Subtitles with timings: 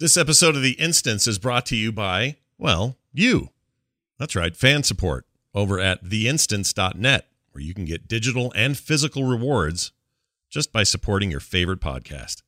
[0.00, 3.48] This episode of The Instance is brought to you by, well, you.
[4.16, 9.90] That's right, fan support over at theinstance.net, where you can get digital and physical rewards
[10.48, 12.42] just by supporting your favorite podcast.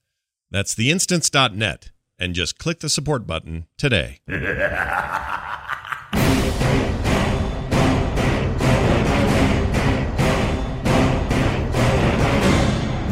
[0.53, 4.21] That's theinstance.net, and just click the support button today.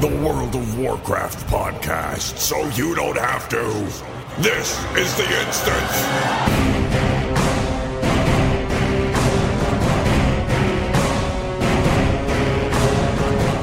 [0.00, 4.27] The World of Warcraft podcast, so you don't have to.
[4.40, 6.98] This is the instance.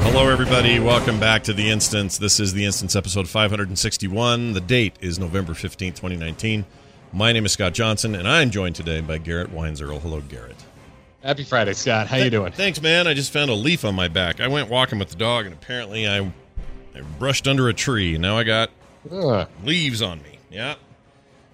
[0.04, 0.78] Hello, everybody.
[0.78, 2.18] Welcome back to The Instance.
[2.18, 4.52] This is The Instance episode 561.
[4.52, 6.64] The date is November 15th, 2019.
[7.12, 10.00] My name is Scott Johnson, and I'm joined today by Garrett Weinzierl.
[10.00, 10.56] Hello, Garrett.
[11.22, 12.06] Happy Friday, Scott.
[12.06, 12.52] How you doing?
[12.52, 13.06] Thanks, man.
[13.06, 14.40] I just found a leaf on my back.
[14.40, 16.20] I went walking with the dog, and apparently I,
[16.94, 18.18] I brushed under a tree.
[18.18, 18.70] Now I got
[19.10, 20.35] Ugh, leaves on me.
[20.56, 20.74] Yeah.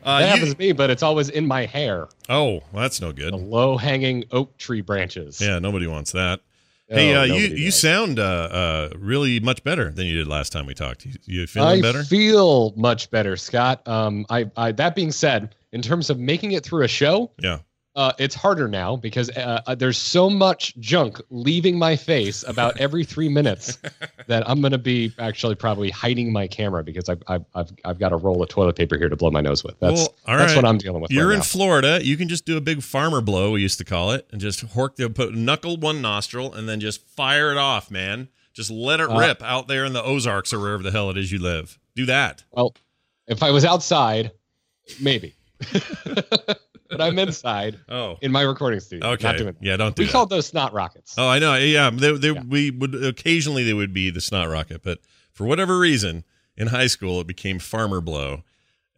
[0.05, 2.09] Uh, that you- happens to me, but it's always in my hair.
[2.29, 3.33] oh, well, that's no good.
[3.33, 5.41] The low-hanging oak tree branches.
[5.41, 6.41] Yeah, nobody wants that.
[6.91, 10.27] Oh, hey, uh, you nobody you sound uh, uh, really much better than you did
[10.27, 11.07] last time we talked.
[11.07, 12.03] You, you feeling I better?
[12.03, 13.87] feel much better, Scott.
[13.89, 17.59] Um, I, I that being said, in terms of making it through a show, yeah.
[17.95, 22.77] Uh, it's harder now because uh, uh, there's so much junk leaving my face about
[22.81, 23.79] every three minutes
[24.29, 27.99] that I'm going to be actually probably hiding my camera because I've, I've, I've, I've
[27.99, 29.79] got a roll of toilet paper here to blow my nose with.
[29.81, 30.57] That's, Well, all that's right.
[30.63, 31.11] what I'm dealing with.
[31.11, 31.45] You're right in now.
[31.45, 32.01] Florida.
[32.03, 34.67] You can just do a big farmer blow, we used to call it, and just
[34.69, 38.29] hork the put knuckle one nostril and then just fire it off, man.
[38.55, 41.17] Just let it Uh, rip out there in the Ozarks or wherever the hell it
[41.19, 41.79] is you live.
[41.95, 42.45] Do that.
[42.53, 42.75] Well,
[43.27, 44.31] if I was outside,
[45.01, 45.35] maybe.
[46.93, 48.17] but I'm inside Oh.
[48.23, 49.09] in my recording studio.
[49.11, 49.27] Okay.
[49.27, 49.63] Not doing that.
[49.65, 50.13] Yeah, don't do We that.
[50.13, 51.15] called those snot rockets.
[51.19, 51.57] Oh, I know.
[51.57, 52.43] Yeah, they, they, Yeah.
[52.49, 54.99] we would occasionally they would be the snot rocket, but
[55.33, 56.25] for whatever reason
[56.57, 58.43] in high school it became farmer blow,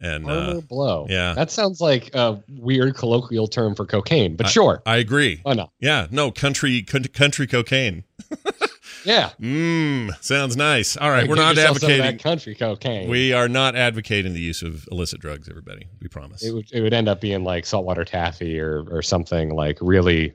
[0.01, 1.07] and Farmer uh, blow.
[1.09, 1.33] yeah.
[1.33, 4.83] That sounds like a weird colloquial term for cocaine, but sure.
[4.85, 5.39] I agree.
[5.43, 5.71] Why not?
[5.79, 8.03] Yeah, no country country, country cocaine.
[9.05, 9.31] Yeah.
[9.39, 10.97] Mmm, sounds nice.
[10.97, 12.17] All right, Like, we're not yourself some of advocating.
[12.17, 13.09] that country cocaine.
[13.09, 15.47] We are not advocating the use of illicit drugs.
[15.49, 16.43] Everybody, we promise.
[16.43, 20.33] it would it would end up being like saltwater taffy or or something like really,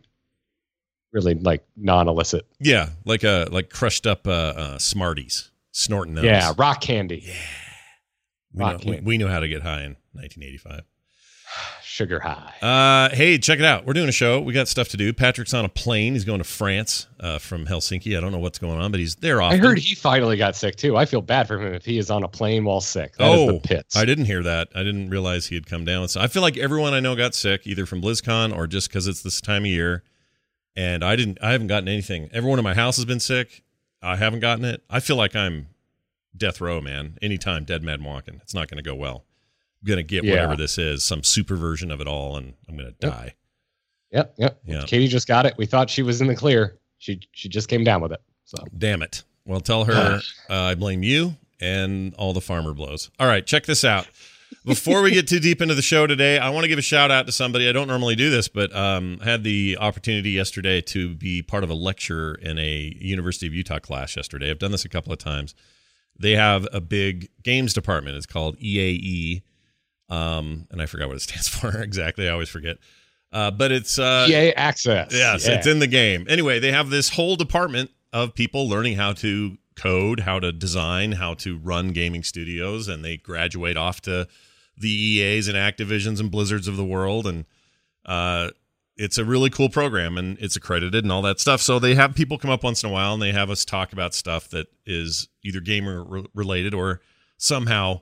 [1.13, 2.47] really like non illicit.
[2.61, 6.25] yeah, like a like crushed up uh, uh, Smarties, snorting those.
[6.25, 7.25] Yeah, rock candy,
[8.53, 9.01] we know, rock we, candy.
[9.03, 10.83] we knew how to get high in 1985.
[12.01, 12.55] Sugar high.
[12.63, 13.85] Uh, hey, check it out.
[13.85, 14.41] We're doing a show.
[14.41, 15.13] We got stuff to do.
[15.13, 16.15] Patrick's on a plane.
[16.15, 18.17] He's going to France uh, from Helsinki.
[18.17, 19.61] I don't know what's going on, but he's there Often.
[19.61, 20.97] I heard he finally got sick too.
[20.97, 23.17] I feel bad for him if he is on a plane while sick.
[23.17, 23.97] That is oh, the pits.
[23.97, 24.69] I didn't hear that.
[24.75, 26.09] I didn't realize he had come down.
[26.09, 29.07] So I feel like everyone I know got sick, either from BlizzCon or just because
[29.07, 30.03] it's this time of year.
[30.75, 31.39] And I didn't.
[31.43, 32.31] I haven't gotten anything.
[32.33, 33.63] Everyone in my house has been sick.
[34.01, 34.83] I haven't gotten it.
[34.89, 35.67] I feel like I'm
[36.35, 37.19] death row, man.
[37.21, 38.41] Anytime, dead man walking.
[38.43, 39.25] It's not going to go well.
[39.87, 40.33] To get Yeah.
[40.33, 43.35] whatever this is, some super version of it all, and I'm going to die.
[44.13, 44.61] Yep, yep.
[44.67, 44.85] Yeah.
[44.87, 45.55] Katie just got it.
[45.57, 46.77] We thought she was in the clear.
[46.99, 48.21] She she just came down with it.
[48.45, 49.23] So Damn it.
[49.47, 50.21] Well, tell her
[50.51, 53.11] uh, I blame you and all the farmer blows.
[53.19, 54.07] All right, check this out.
[54.65, 57.11] Before we get too deep into the show today, I want to give a shout
[57.11, 57.69] out to somebody.
[57.69, 61.71] I don't normally do this, but um, had the opportunity yesterday to be part of
[61.71, 64.51] a lecture in a University of Utah class yesterday.
[64.51, 65.55] I've done this a couple of times.
[66.19, 68.17] They have a big games department.
[68.17, 69.43] It's called EAE,
[70.11, 72.29] um, and I forgot what it stands for exactly.
[72.29, 72.77] I always forget.
[73.33, 75.13] Uh, but it's uh, EA access.
[75.13, 75.55] Yes, Yeah.
[75.55, 76.27] it's in the game.
[76.29, 81.13] Anyway, they have this whole department of people learning how to code, how to design,
[81.13, 84.27] how to run gaming studios, and they graduate off to
[84.77, 87.45] the EAs and Activisions and Blizzards of the world, and
[88.05, 88.51] uh,
[88.97, 91.61] it's a really cool program, and it's accredited and all that stuff.
[91.61, 93.93] So they have people come up once in a while, and they have us talk
[93.93, 97.01] about stuff that is either gamer re- related or
[97.39, 98.01] somehow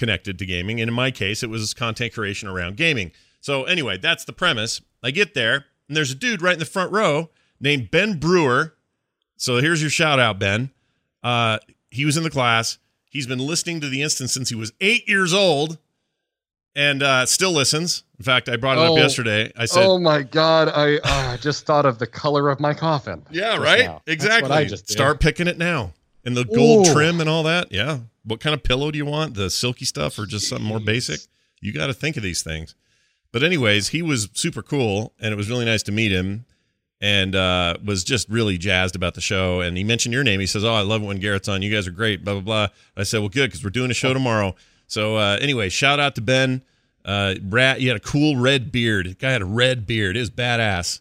[0.00, 0.80] connected to gaming.
[0.80, 3.12] And in my case, it was content creation around gaming.
[3.40, 4.80] So anyway, that's the premise.
[5.02, 7.30] I get there, and there's a dude right in the front row
[7.60, 8.74] named Ben Brewer.
[9.36, 10.70] So here's your shout out, Ben.
[11.22, 11.58] Uh,
[11.90, 12.78] he was in the class.
[13.10, 15.78] He's been listening to the instance since he was eight years old,
[16.74, 18.04] and uh, still listens.
[18.18, 18.92] In fact, I brought it Oh.
[18.94, 19.52] up yesterday.
[19.56, 20.68] I said, oh my god!
[20.68, 23.22] I uh, just thought of the color of my coffin.
[23.30, 24.02] "Yeah, right, now.
[24.06, 25.92] Exactly." Start picking it now,
[26.24, 26.92] and the gold Ooh.
[26.92, 27.72] trim and all that.
[27.72, 28.00] Yeah.
[28.24, 29.34] What kind of pillow do you want?
[29.34, 31.20] The silky stuff or just something more basic?
[31.60, 32.74] You got to think of these things.
[33.32, 36.46] But anyways, he was super cool, and it was really nice to meet him,
[37.00, 39.60] and uh, was just really jazzed about the show.
[39.60, 40.40] And he mentioned your name.
[40.40, 41.62] He says, "Oh, I love it when Garrett's on.
[41.62, 42.68] You guys are great." Blah blah blah.
[42.96, 44.56] I said, "Well, good, because we're doing a show tomorrow."
[44.86, 46.64] So uh, anyway, shout out to Ben.
[47.04, 49.18] Uh, Rat, you had a cool red beard.
[49.18, 50.16] Guy had a red beard.
[50.16, 51.00] It was badass.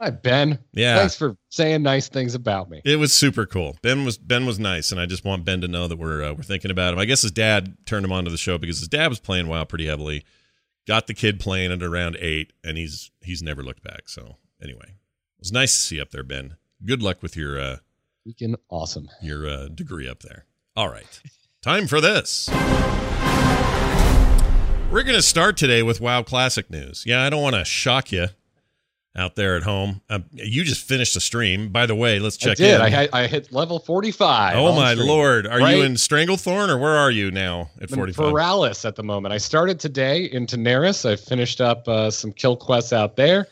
[0.00, 0.58] Hi, Ben.
[0.72, 0.96] Yeah.
[0.96, 2.80] Thanks for saying nice things about me.
[2.86, 3.76] It was super cool.
[3.82, 6.32] Ben was Ben was nice, and I just want Ben to know that we're uh,
[6.32, 6.98] we're thinking about him.
[6.98, 9.64] I guess his dad turned him onto the show because his dad was playing WoW
[9.64, 10.24] pretty heavily.
[10.86, 14.08] Got the kid playing at around eight, and he's he's never looked back.
[14.08, 16.56] So anyway, it was nice to see you up there, Ben.
[16.82, 17.76] Good luck with your uh,
[18.26, 19.10] Freaking awesome.
[19.20, 20.46] your uh, degree up there.
[20.76, 21.20] All right,
[21.60, 22.48] time for this.
[24.90, 27.04] We're going to start today with WoW Classic news.
[27.06, 28.28] Yeah, I don't want to shock you
[29.16, 30.00] out there at home.
[30.08, 31.70] Um, you just finished a stream.
[31.70, 32.74] By the way, let's check I did.
[32.76, 32.80] in.
[32.80, 34.56] I, had- I hit level 45.
[34.56, 35.08] oh my stream.
[35.08, 35.76] lord, are Right?
[35.78, 38.32] you in Stranglethorn or where are you now at 45?
[38.32, 39.34] Feralas at the moment.
[39.34, 41.04] I started today in Tanaris.
[41.10, 43.48] I finished up uh, some kill quests out there,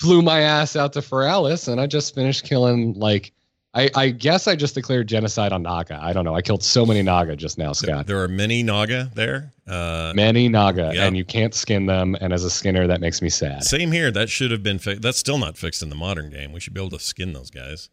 [0.00, 3.32] flew my ass out to Feralas, and I just finished killing like
[3.74, 5.98] I, I guess I just declared genocide on Naga.
[6.02, 6.34] I don't know.
[6.36, 8.06] I killed so many Naga just now, Scott.
[8.06, 9.50] There are many Naga there.
[9.66, 11.06] Uh, Many Naga, Yeah.
[11.06, 12.14] and you can't skin them.
[12.20, 13.64] And as a skinner, that makes me sad.
[13.64, 14.10] same here.
[14.10, 15.00] That should have been fixed.
[15.00, 16.52] That's still not fixed in the modern game.
[16.52, 17.88] We should be able to skin those guys.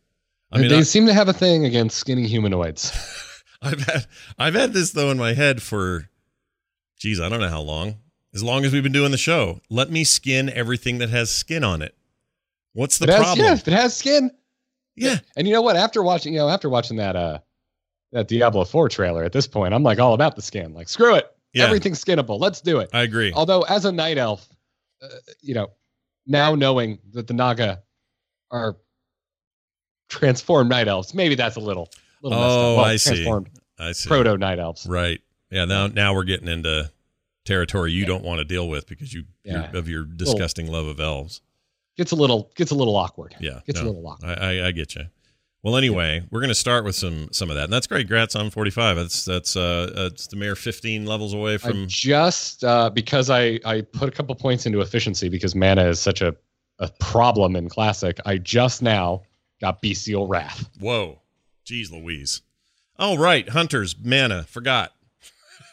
[0.51, 2.91] I mean, they I, seem to have a thing against skinning humanoids.
[3.61, 4.05] I've had
[4.37, 6.09] I've had this though in my head for,
[6.97, 7.97] geez, I don't know how long.
[8.33, 11.63] As long as we've been doing the show, let me skin everything that has skin
[11.63, 11.95] on it.
[12.73, 13.45] What's the it has- problem?
[13.45, 14.31] yeah, if it has skin.
[14.99, 15.17] Yeah.
[15.35, 15.75] And you know what?
[15.75, 17.39] After watching, you know, after watching that uh
[18.11, 20.73] that Diablo 4 trailer, at this point, I'm like all about the skin.
[20.73, 21.31] Like, screw it.
[21.53, 21.65] Yeah.
[21.65, 22.39] Everything's skinnable.
[22.39, 22.89] Let's do it.
[22.93, 23.31] I agree.
[23.33, 24.47] Although, as a night elf,
[25.03, 25.07] uh,
[25.41, 25.67] you know,
[26.25, 27.81] now knowing that the Naga
[28.51, 28.77] are
[30.09, 31.89] transformed night elves, maybe that's a little,
[32.21, 32.77] little Oh, up.
[32.77, 33.27] Well, I see.
[33.77, 34.07] I see.
[34.09, 34.85] proto night elves.
[34.87, 35.21] Right.
[35.51, 35.65] Yeah.
[35.65, 36.91] Now, now we're getting into
[37.45, 39.71] territory you don't want to deal with because you Yeah.
[39.73, 41.41] of your disgusting love of elves.
[41.99, 43.35] Gets a little, gets a little awkward.
[43.41, 43.59] Yeah.
[43.67, 44.39] Gets no, a little awkward.
[44.39, 45.03] I, I, I get you.
[45.63, 48.07] Well, anyway, we're going to start with some some of that, and that's great.
[48.07, 48.95] Grats on forty five.
[48.95, 51.87] That's that's uh, it's the mayor fifteen levels away I from.
[51.89, 56.21] just uh, because I I put a couple points into efficiency because mana is such
[56.21, 56.33] a
[56.79, 58.21] a problem in classic.
[58.25, 59.23] I just now
[59.59, 60.69] got bestial wrath.
[60.79, 61.19] Whoa,
[61.65, 62.41] jeez, Louise.
[62.97, 64.43] Oh right, hunters mana.
[64.43, 64.93] Forgot.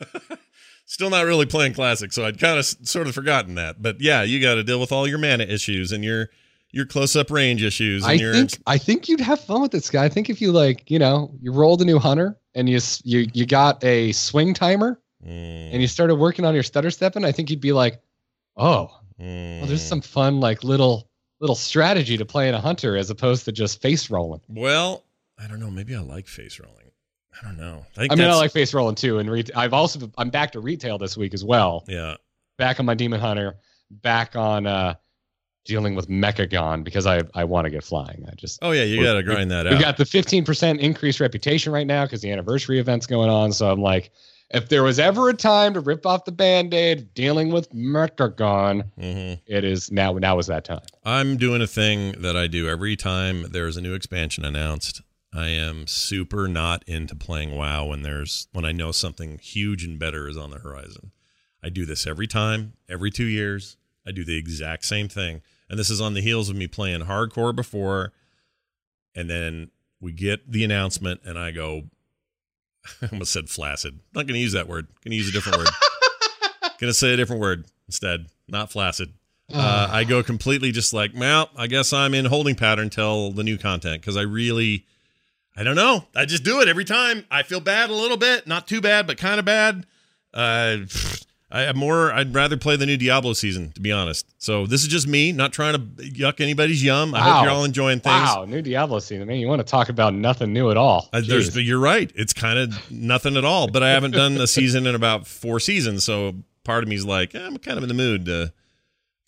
[0.86, 3.82] Still not really playing classic, so I'd kind of sort of forgotten that.
[3.82, 6.30] But yeah, you got to deal with all your mana issues and your
[6.70, 9.72] your close up range issues and I your think I think you'd have fun with
[9.72, 10.04] this guy.
[10.04, 13.26] I think if you like, you know, you rolled a new hunter and you you
[13.32, 17.32] you got a swing timer Mm, and you started working on your stutter stepping, I
[17.32, 18.00] think you'd be like,
[18.56, 18.90] oh,
[19.20, 19.58] mm.
[19.58, 21.08] well, there's some fun like little
[21.40, 24.40] little strategy to playing a hunter as opposed to just face rolling.
[24.48, 25.04] Well,
[25.38, 25.70] I don't know.
[25.70, 26.85] Maybe I like face rolling.
[27.40, 27.84] I don't know.
[27.96, 30.52] I, think I mean, I like face rolling too, and re- I've also I'm back
[30.52, 31.84] to retail this week as well.
[31.86, 32.16] Yeah.
[32.58, 33.56] Back on my demon hunter,
[33.90, 34.94] back on uh
[35.66, 38.24] dealing with Mechagon because I I want to get flying.
[38.30, 39.78] I just Oh yeah, you got to grind that we out.
[39.78, 43.52] We got the 15% increased reputation right now because the anniversary event's going on.
[43.52, 44.10] So I'm like,
[44.50, 49.34] if there was ever a time to rip off the band-aid dealing with Mechagon, hmm
[49.46, 50.12] it is now.
[50.12, 50.80] Now is that time.
[51.04, 55.02] I'm doing a thing that I do every time there's a new expansion announced.
[55.36, 59.98] I am super not into playing WoW when there's when I know something huge and
[59.98, 61.12] better is on the horizon.
[61.62, 63.76] I do this every time, every two years.
[64.06, 67.02] I do the exact same thing, and this is on the heels of me playing
[67.02, 68.12] hardcore before,
[69.14, 69.70] and then
[70.00, 71.82] we get the announcement, and I go.
[73.02, 73.98] I almost said flaccid.
[74.14, 74.86] Not going to use that word.
[75.04, 75.68] Going to use a different word.
[76.78, 78.26] going to say a different word instead.
[78.48, 79.12] Not flaccid
[79.52, 83.44] uh, I go completely just like, well, I guess I'm in holding pattern till the
[83.44, 84.86] new content because I really,
[85.56, 86.04] I don't know.
[86.14, 87.24] I just do it every time.
[87.30, 89.86] I feel bad a little bit, not too bad, but kind of bad.
[90.34, 90.78] Uh,
[91.50, 92.12] I have more.
[92.12, 94.26] I'd rather play the new Diablo season, to be honest.
[94.36, 97.14] So this is just me, not trying to yuck anybody's yum.
[97.14, 98.14] I hope you're all enjoying things.
[98.14, 99.26] Wow, new Diablo season.
[99.28, 101.08] Man, you want to talk about nothing new at all?
[101.12, 102.12] Uh, you're right.
[102.14, 103.68] It's kind of nothing at all.
[103.68, 106.34] But I haven't done a season in about four seasons, so
[106.64, 108.52] part of me is like, eh, I'm kind of in the mood to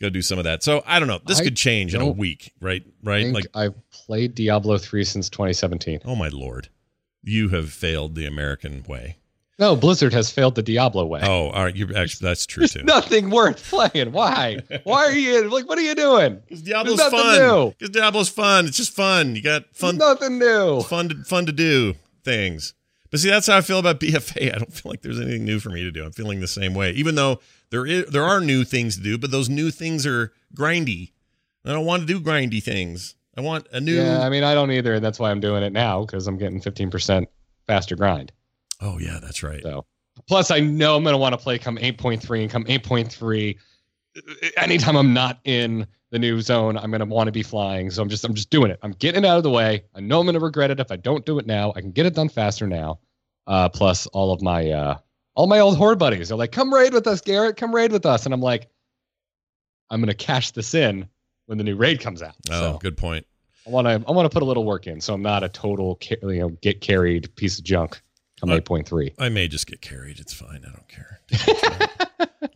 [0.01, 0.63] go do some of that.
[0.63, 1.21] So I don't know.
[1.27, 2.83] This I could change in a week, right?
[3.03, 3.27] Right?
[3.27, 6.01] Like, I've played Diablo 3 since 2017.
[6.05, 6.69] oh my lord,
[7.23, 9.17] you have failed the American way.
[9.61, 11.21] No, Blizzard has failed the Diablo way.
[11.25, 11.75] Oh, all right.
[11.75, 12.83] You're actually that's true There's too.
[12.85, 14.13] nothing worth playing.
[14.13, 14.59] Why?
[14.85, 15.69] Why are you like?
[15.69, 16.41] What are you doing?
[16.47, 17.71] Because Diablo's fun.
[17.71, 18.67] Because Diablo's fun.
[18.67, 19.35] It's just fun.
[19.35, 20.81] You got fun, nothing new.
[20.83, 22.75] fun, to, fun to do things.
[23.11, 24.55] But see, that's how I feel about BFA.
[24.55, 26.05] I don't feel like there's anything new for me to do.
[26.05, 29.19] I'm feeling the same way, even though there is there are new things to do,
[29.19, 31.13] but those new things are grindy.
[31.65, 33.15] I don't want to do grindy things.
[33.37, 33.95] I want a new.
[33.95, 36.61] Yeah, I mean, I don't either, that's why I'm doing it now because I'm getting
[36.61, 37.27] 15%
[37.67, 38.33] faster grind.
[38.81, 39.63] oh yeah, that's right.
[39.63, 39.85] So
[40.27, 43.57] plus, I know I'm going to want to play come 8.3 and come 8.3.
[44.57, 47.91] Anytime I'm not in the new zone, I'm going to want to be flying.
[47.91, 48.79] So I'm just I'm just doing it.
[48.83, 49.85] I'm getting it out of the way.
[49.95, 51.73] I know I'm going to regret it if I don't do it now.
[51.77, 53.01] I can get it done faster now.
[53.47, 54.99] Uh, plus, all of my uh,
[55.35, 57.57] all my old horde buddies are like, "Come raid with us, Garrett.
[57.57, 58.69] Come raid with us." And I'm like,
[59.91, 61.09] I'm going to cash this in
[61.47, 62.35] when the new raid comes out.
[62.51, 63.27] Oh, so good point.
[63.67, 65.49] I want to I want to put a little work in, so I'm not a
[65.49, 68.01] total you know get carried piece of junk.
[68.41, 69.15] Come Uh, 8.3.
[69.19, 70.21] I may just get carried.
[70.21, 70.65] It's fine.
[70.65, 71.21] I don't care.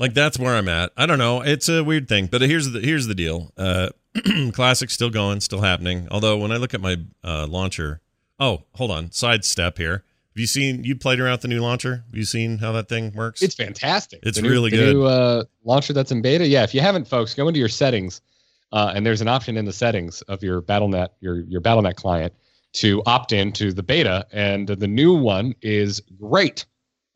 [0.02, 0.92] like that's where I'm at.
[0.96, 1.40] I don't know.
[1.40, 3.52] It's a weird thing, but here's the here's the deal.
[3.56, 3.88] Uh,
[4.52, 6.08] Classic's still going, still happening.
[6.10, 8.00] Although when I look at my uh, launcher,
[8.38, 9.92] oh, hold on, sidestep here.
[10.34, 10.82] Have you seen?
[10.84, 12.04] You played around with the new launcher?
[12.08, 13.42] Have you seen how that thing works?
[13.42, 14.20] It's fantastic.
[14.22, 14.94] It's The new- really the good.
[14.96, 16.46] New uh, launcher that's in beta.
[16.46, 18.22] Yeah, if you haven't, folks, go into your settings,
[18.72, 22.32] uh, and there's an option in the settings of your BattleNet your your BattleNet client
[22.74, 26.64] to opt in to the beta, and the new one is great.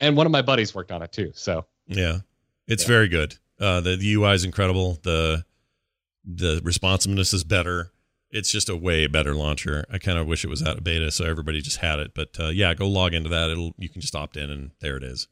[0.00, 1.32] And one of my buddies worked on it too.
[1.34, 2.18] So Yeah,
[2.66, 2.88] it's Yeah.
[2.88, 3.37] very good.
[3.61, 4.99] Uh, the, the UI is incredible.
[5.02, 5.44] the
[6.25, 7.92] The responsiveness is better.
[8.30, 9.85] It's just a way better launcher.
[9.90, 12.12] I kind of wish it was out of beta, so everybody just had it.
[12.14, 13.49] But uh, yeah, go log into that.
[13.50, 15.28] It'll you can just opt in, and there it is.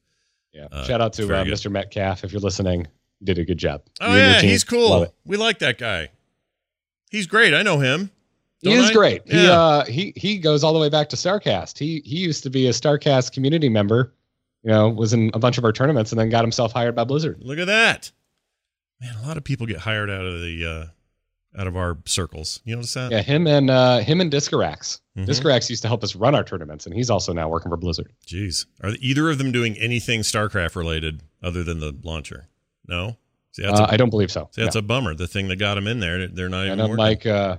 [0.52, 1.44] yeah, Uh, shout out to uh.
[1.44, 1.70] Mr.
[1.70, 2.86] Metcalf if you're listening.
[3.20, 3.82] You did a good job.
[4.00, 5.12] Oh You yeah, he's cool.
[5.26, 6.10] We like that guy.
[7.10, 7.52] He's great.
[7.54, 8.10] I know him.
[8.60, 8.94] He Don't is I?
[8.94, 9.22] great.
[9.26, 9.60] He Yeah.
[9.60, 11.78] uh he he goes all the way back to Starcast.
[11.78, 14.12] He he used to be a Starcast community member.
[14.64, 17.04] You know, was in a bunch of our tournaments and then got himself hired by
[17.04, 17.38] Blizzard.
[17.42, 18.10] Look at that.
[19.00, 20.64] Man, a lot of people get hired out of the
[21.56, 22.60] uh, out of our circles.
[22.64, 23.12] You notice that?
[23.12, 25.00] Yeah, him and uh him and Discarax.
[25.18, 25.26] Mhm.
[25.26, 28.10] Discarax used to help us run our tournaments, and he's also now working for Blizzard.
[28.26, 32.48] Jeez, are either of them doing anything StarCraft related other than the launcher?
[32.88, 33.18] No.
[33.52, 34.48] See, that's Uh, a I don't believe so.
[34.52, 34.80] See, that's No.
[34.80, 35.14] a bummer.
[35.14, 36.96] The thing that got him in there, they're not I even know working.
[36.96, 37.26] Mike.
[37.26, 37.58] Uh,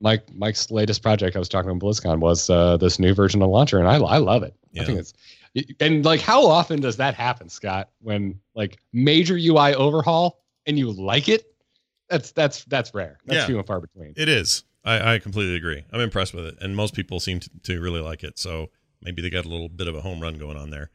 [0.00, 3.48] Mike Mike's latest project I was talking about BlizzCon was uh, this new version of
[3.48, 4.54] launcher, and I I love it.
[4.72, 4.82] Yeah.
[4.82, 5.14] I think it's
[5.80, 7.90] and like how often does that happen, Scott?
[8.00, 11.44] When like major UI overhaul and you like it,
[12.08, 13.18] that's that's that's rare.
[13.26, 13.46] That's Yeah.
[13.46, 14.14] few and far between.
[14.16, 14.64] It is.
[14.84, 15.84] I, I completely agree.
[15.92, 18.38] I'm impressed with it, and most people seem to, to really like it.
[18.38, 18.70] So
[19.02, 20.90] maybe they got a little bit of a home run going on there.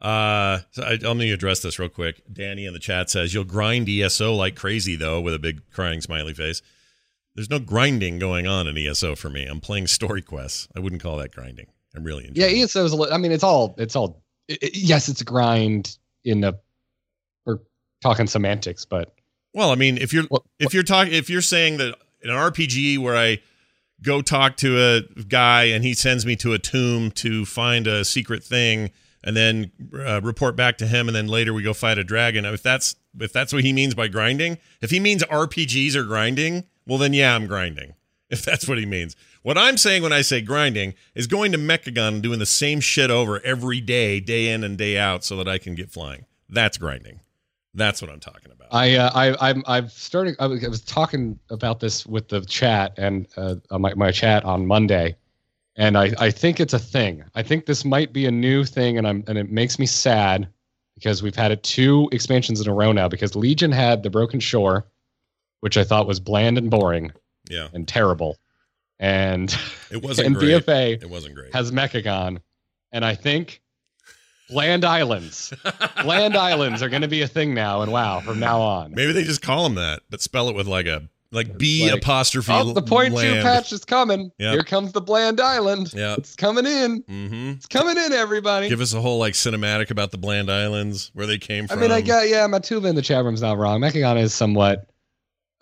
[0.00, 2.22] Uh, so I, I'm going to address this real quick.
[2.32, 6.00] Danny in the chat says you'll grind ESO like crazy though, with a big crying
[6.00, 6.62] smiley face.
[7.34, 9.44] There's no grinding going on in ESO for me.
[9.46, 10.68] I'm playing story quests.
[10.76, 11.66] I wouldn't call that grinding.
[11.96, 12.64] I'm really Yeah, enjoying it.
[12.64, 12.92] ESO is.
[12.92, 13.74] A li- I mean, it's all.
[13.78, 14.22] It's all.
[14.50, 16.54] i i- yes, it's a grind in a.
[17.44, 17.58] We're
[18.02, 19.14] talking semantics, but
[19.54, 22.36] Well, I mean, if you're What- if you're talking if you're saying that in an
[22.36, 23.38] RPG where I
[24.02, 28.04] go talk to a guy and he sends me to a tomb to find a
[28.04, 28.90] secret thing
[29.24, 32.44] and then uh, report back to him and then later we go fight a dragon.
[32.44, 36.64] If that's if that's what he means by grinding, if he means RPGs are grinding,
[36.86, 37.94] well then yeah, I'm grinding.
[38.30, 39.14] If that's what he means.
[39.42, 42.80] What I'm saying when I say grinding is going to Mechagon and doing the same
[42.80, 46.26] shit over every day, day in and day out so that I can get flying.
[46.48, 47.20] That's grinding.
[47.72, 48.68] That's what I'm talking about.
[48.72, 50.34] I, uh, I, I'm, I've started.
[50.40, 55.14] I was, talking about this with the chat and uh, my, my chat on Monday,
[55.76, 57.22] and I, I think it's a thing.
[57.36, 60.48] I think this might be a new thing, and I'm, and it makes me sad
[60.94, 63.08] because we've had it two expansions in a row now.
[63.08, 64.84] Because Legion had the Broken Shore,
[65.60, 67.12] which I thought was bland and boring
[67.50, 67.68] yeah.
[67.72, 68.36] and terrible,
[68.98, 69.54] and
[69.90, 70.64] It wasn't and great.
[70.64, 71.54] BFA It wasn't great.
[71.54, 72.40] has Mechagon,
[72.92, 73.60] and I think
[74.48, 75.52] Bland Islands,
[76.02, 78.92] Bland Islands are going to be a thing now, and wow, from now on.
[78.94, 82.00] Maybe they just call them that, but spell it with like a like B Like,
[82.00, 82.52] apostrophe.
[82.52, 83.42] Oh, the point two land.
[83.42, 84.30] patch is coming.
[84.38, 84.52] Yep.
[84.52, 85.92] Here comes the Bland Island.
[85.92, 87.02] Yeah, It's coming in.
[87.02, 87.50] Mm-hmm.
[87.56, 88.68] It's coming in, everybody.
[88.68, 91.78] Give us a whole like cinematic about the Bland Islands, where they came from.
[91.78, 93.80] I mean, I got yeah, Matuva in the chat room's not wrong.
[93.80, 94.88] Mechagon is somewhat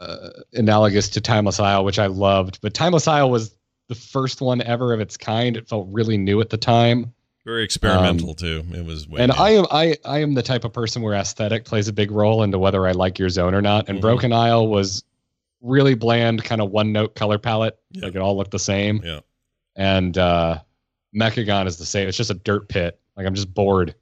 [0.01, 3.55] uh, analogous to Timeless Isle, which I loved, but Timeless Isle was
[3.89, 5.57] the first one ever of its kind.
[5.57, 7.13] It felt really new at the time.
[7.45, 8.65] very experimental too.
[8.73, 9.07] It was.
[9.07, 9.39] Way and new.
[9.43, 12.43] I am I I am the type of person where aesthetic plays a big role
[12.43, 13.89] into whether I like your zone or not.
[13.91, 14.03] And Mhm.
[14.03, 15.05] Broken Isle was
[15.61, 17.79] really bland, kind of one note color palette.
[17.91, 18.07] Yeah.
[18.07, 19.03] Like it all looked the same.
[19.05, 19.21] Yeah.
[19.77, 20.61] And uh
[21.15, 22.09] Mechagon is the same.
[22.09, 22.99] It's just a dirt pit.
[23.17, 23.95] Like I'm just bored.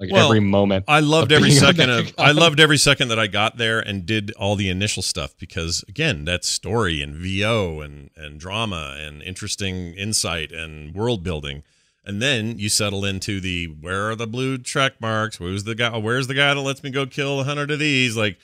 [0.00, 0.86] Like Well, every moment.
[0.88, 4.32] I loved every second of I loved every second that I got there and did
[4.32, 9.92] all the initial stuff because again, that's story and VO and and drama and interesting
[9.94, 11.62] insight and world building.
[12.02, 15.36] And then you settle into the where are the blue track marks?
[15.36, 18.16] Who's the guy where's the guy that lets me go kill a hundred of these?
[18.16, 18.38] Like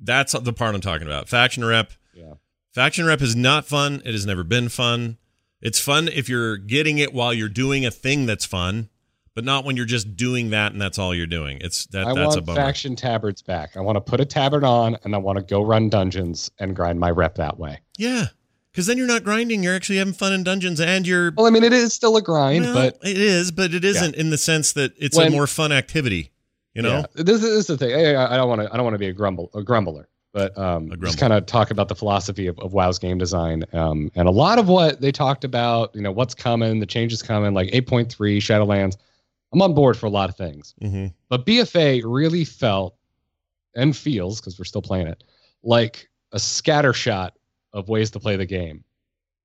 [0.00, 1.28] that's the part I'm talking about.
[1.28, 1.92] Faction rep.
[2.14, 2.34] Yeah.
[2.72, 4.00] Faction rep is not fun.
[4.06, 5.18] It has never been fun.
[5.60, 8.88] It's fun if you're getting it while you're doing a thing that's fun,
[9.34, 11.58] but not when you're just doing that and that's all you're doing.
[11.60, 12.60] It's that I that's a want bummer.
[12.60, 13.76] faction tabards back.
[13.76, 16.74] I want to put a tabard on and I want to go run dungeons and
[16.74, 17.80] grind my rep that way.
[17.98, 18.26] Yeah.
[18.72, 19.62] because then you're not grinding.
[19.62, 21.32] You're actually having fun in dungeons, and you're.
[21.36, 24.14] Well, I mean, it is still a grind, Well, but it is, but it isn't
[24.14, 26.30] in the sense that it's a more fun activity.
[26.74, 27.92] You know, Yeah, this, is- this is the thing.
[27.94, 28.72] I, I- don't want to.
[28.72, 31.46] I don't want to be a grumble a grumbler, but um, A just kind of
[31.46, 33.64] talk about the philosophy of, of WoW's game design.
[33.72, 37.22] Um, and a lot of what they talked about, you know, what's coming, the changes
[37.22, 38.08] coming, like 8.3
[38.38, 38.96] Shadowlands.
[39.52, 42.96] I'm on board for a lot of things, hmm but BFA really felt
[43.74, 45.22] and feels because we're still playing it
[45.62, 47.34] like a scatter shot
[47.72, 48.84] of ways to play the game,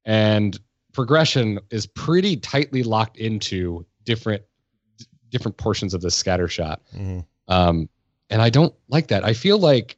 [0.05, 0.59] and
[0.93, 4.43] progression is pretty tightly locked into different
[5.29, 7.88] different portions of this scatter shot hmm um,
[8.31, 9.24] and I don't like that.
[9.24, 9.97] I feel like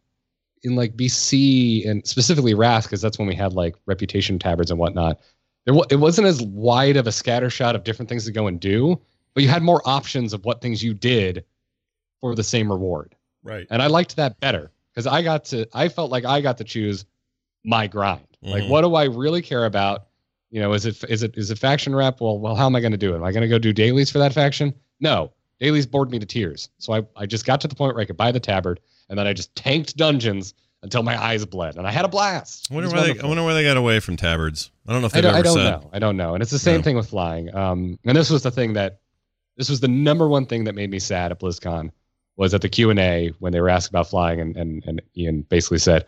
[0.63, 4.77] in like BC and specifically Wrath, because that's when we had like reputation tabards and
[4.77, 5.21] whatnot.
[5.63, 8.47] There, wa- it wasn't as wide of a scatter shot of different things to go
[8.47, 8.99] and do,
[9.37, 11.45] but you had more options of what things you did
[12.21, 13.13] for the same reward,
[13.43, 13.67] right.
[13.69, 15.67] and I liked that better because I got to.
[15.73, 17.05] I felt like I got to choose
[17.63, 18.25] my grind.
[18.41, 18.69] Like, Mhm.
[18.69, 20.07] what do I really care about?
[20.49, 22.19] You know, is it is it is it faction rep?
[22.19, 23.17] Well, well, how am I going to do it?
[23.17, 24.73] Am I going to go do dailies for that faction?
[24.99, 26.69] No, dailies bored me to tears.
[26.79, 29.19] So I I just got to the point where I could buy the tabard, and
[29.19, 32.69] then I just tanked dungeons until my eyes bled, and I had a blast.
[32.71, 34.71] I wonder why they, I wonder why they got away from tabards.
[34.87, 35.69] I don't know if I they've don't, I don't said.
[35.69, 35.89] know.
[35.93, 36.33] I don't know.
[36.33, 36.81] And it's the same No.
[36.83, 37.53] thing with flying.
[37.53, 38.99] Um, and this was the thing that
[39.57, 41.91] this was the number one thing that made me sad at BlizzCon
[42.35, 45.01] was at the Q and A when they were asked about flying, and and, and
[45.17, 46.05] Ian basically said,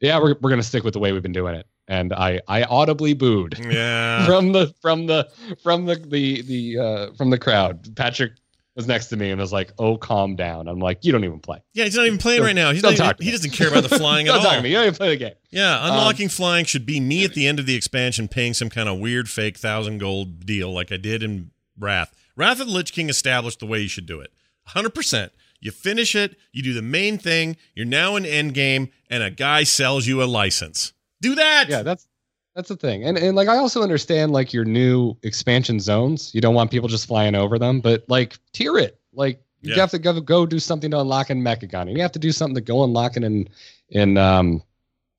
[0.00, 2.64] "Yeah, we're we're gonna stick with the way we've been doing it." And I I
[2.64, 4.26] audibly booed Yeah.
[4.26, 5.28] from the from the
[5.62, 7.94] from the the the uh, from the crowd.
[7.96, 8.32] Patrick
[8.76, 11.38] was next to me and was like, "Oh, calm down." I'm like, "You don't even
[11.40, 11.62] play.
[11.74, 12.72] Yeah, he's not even playing Don't- right now.
[12.72, 14.56] He's not even, he doesn't care about the flying at Don't talk all.
[14.58, 14.70] to me.
[14.70, 17.46] You don't even play the game." Yeah, Um, unlocking flying should be me at the
[17.46, 20.96] end of the expansion paying some kind of weird fake thousand gold deal like I
[20.96, 22.12] did in Wrath.
[22.38, 24.32] Wrath of the Lich King established the way you should do it.
[24.68, 25.30] 100%.
[25.60, 29.64] You finish it, you do the main thing, you're now in endgame, and a guy
[29.64, 30.92] sells you a license.
[31.20, 31.66] Do that!
[31.68, 32.06] yeah that's
[32.54, 36.40] that's the thing and and like i also understand like your new expansion zones you
[36.40, 39.80] don't want people just flying over them but like tier it like you Yeah.
[39.80, 42.32] have to go go do something to unlock in mechagon and you have to do
[42.32, 43.48] something to go unlock in
[43.90, 44.62] in um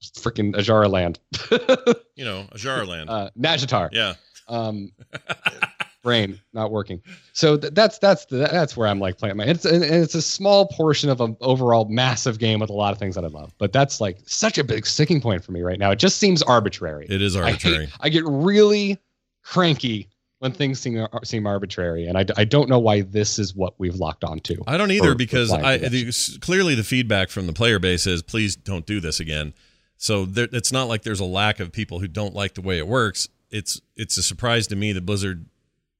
[0.01, 1.19] freaking ajara land
[2.15, 3.09] You know, Ajar land.
[3.09, 4.15] uh Nazjatar yeah.
[4.49, 4.91] um
[6.01, 7.01] brain not working
[7.33, 10.21] so th- that's that's the, that's where i'm like playing my it's and it's a
[10.21, 13.53] small portion of an overall massive game with a lot of things that i love
[13.57, 16.41] but that's like such a big sticking point for me right now it just seems
[16.43, 17.89] arbitrary It is I, hate- arbitrary.
[17.99, 18.97] I get really
[19.43, 20.07] cranky
[20.39, 23.95] when things seem seem arbitrary, and I, I don't know why this is what we've
[23.95, 24.55] locked onto.
[24.67, 28.21] I don't either for- because I the, clearly the feedback from the player base is
[28.21, 29.53] please don't do this again.
[29.97, 32.77] So there, it's not like there's a lack of people who don't like the way
[32.77, 33.27] it works.
[33.51, 35.45] It's it's a surprise to me that Blizzard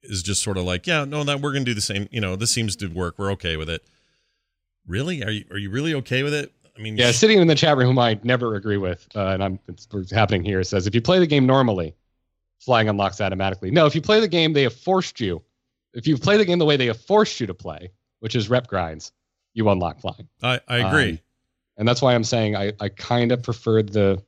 [0.02, 2.08] is just sort of like, yeah, no, that we're gonna do the same.
[2.10, 3.18] You know, this seems to work.
[3.18, 3.82] We're okay with it.
[4.86, 5.22] Really?
[5.22, 6.52] Are you are you really okay with it?
[6.76, 9.26] I mean, Yeah, sh- sitting in the chat room, whom I never agree with, uh,
[9.26, 11.94] and I'm it's what's happening here says if you play the game normally,
[12.58, 13.70] flying unlocks automatically.
[13.70, 15.42] No, if you play the game they have forced you,
[15.92, 18.48] if you play the game the way they have forced you to play, which is
[18.48, 19.12] rep grinds,
[19.54, 20.28] you unlock flying.
[20.42, 21.10] I, I agree.
[21.12, 21.18] Um,
[21.76, 24.22] and that's why I'm saying I, I kind of preferred the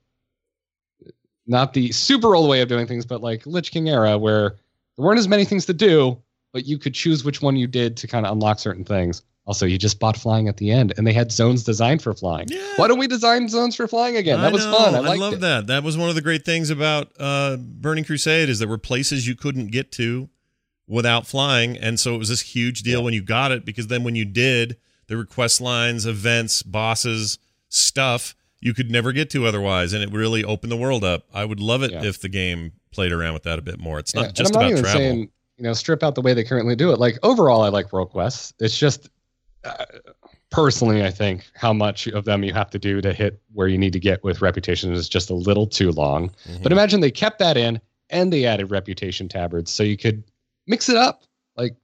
[1.47, 4.57] not the super old way of doing things, but like Lich King era where
[4.97, 6.19] there weren't as many things to do,
[6.53, 9.23] but you could choose which one you did to kind of unlock certain things.
[9.45, 12.47] Also, you just bought flying at the end, and they had zones designed for flying.
[12.49, 12.61] Yeah.
[12.77, 14.41] Why don't we design zones for flying again?
[14.41, 14.95] That was know, fun.
[14.95, 15.67] I, I love that.
[15.67, 19.27] That was one of the great things about uh, Burning Crusade is there were places
[19.27, 20.29] you couldn't get to
[20.87, 23.05] without flying, and so it was this huge deal Yeah.
[23.05, 24.77] when you got it because then when you did,
[25.09, 30.13] the were quest lines, events, bosses, stuff you could never get to otherwise, and it
[30.13, 31.25] really opened the world up.
[31.35, 32.05] I would love it Yeah.
[32.05, 33.99] if the game played around with that a bit more.
[33.99, 35.01] It's not and just I'm not about travel.
[35.01, 35.19] saying
[35.57, 36.99] you know strip out the way they currently do it.
[36.99, 38.55] Like overall, I like world quests.
[38.59, 39.09] It's just
[39.65, 39.85] uh,
[40.51, 43.79] personally, I think how much of them you have to do to hit where you
[43.79, 46.31] need to get with reputation is just a little too long.
[46.49, 46.63] Mhm.
[46.63, 50.23] But imagine they kept that in and they added reputation tabards so you could
[50.67, 51.23] mix it up.
[51.57, 51.75] Like,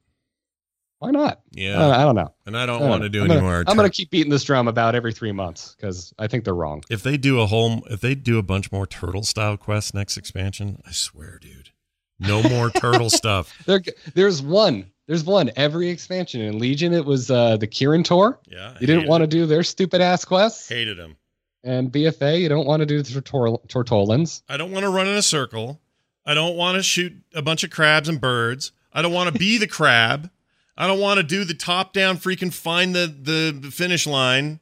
[0.98, 1.40] why not?
[1.52, 2.32] yeah, Uh, I don't know.
[2.46, 3.64] and I don't don't want to do I'm any gonna, more.
[3.66, 6.54] I'm going to keep beating this drum about every three months because I think they're
[6.54, 6.82] wrong.
[6.90, 10.16] If they do a whole, if they do a bunch more turtle style quests next
[10.16, 11.70] expansion, I swear, dude,
[12.18, 13.56] no more turtle stuff.
[13.66, 13.80] There,
[14.14, 14.90] there's one.
[15.06, 16.40] There's one every expansion.
[16.42, 18.38] In Legion, it was uh, the Kirin Tor.
[18.46, 20.68] Yeah, You didn't want to do their stupid ass quests.
[20.68, 21.16] Hated them.
[21.64, 24.42] And BFA, you don't want to do the Tortol- Tortolans.
[24.48, 25.80] I don't want to run in a circle.
[26.26, 28.72] I don't want to shoot a bunch of crabs and birds.
[28.92, 30.30] I don't want to be the crab.
[30.78, 33.12] I don't want to do the top down freaking find the
[33.60, 34.60] the finish line.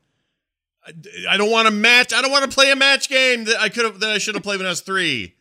[0.84, 0.92] I,
[1.30, 2.12] I don't want to match.
[2.14, 4.34] I don't want to play a match game that I could have that I should
[4.34, 5.34] have played when I was three.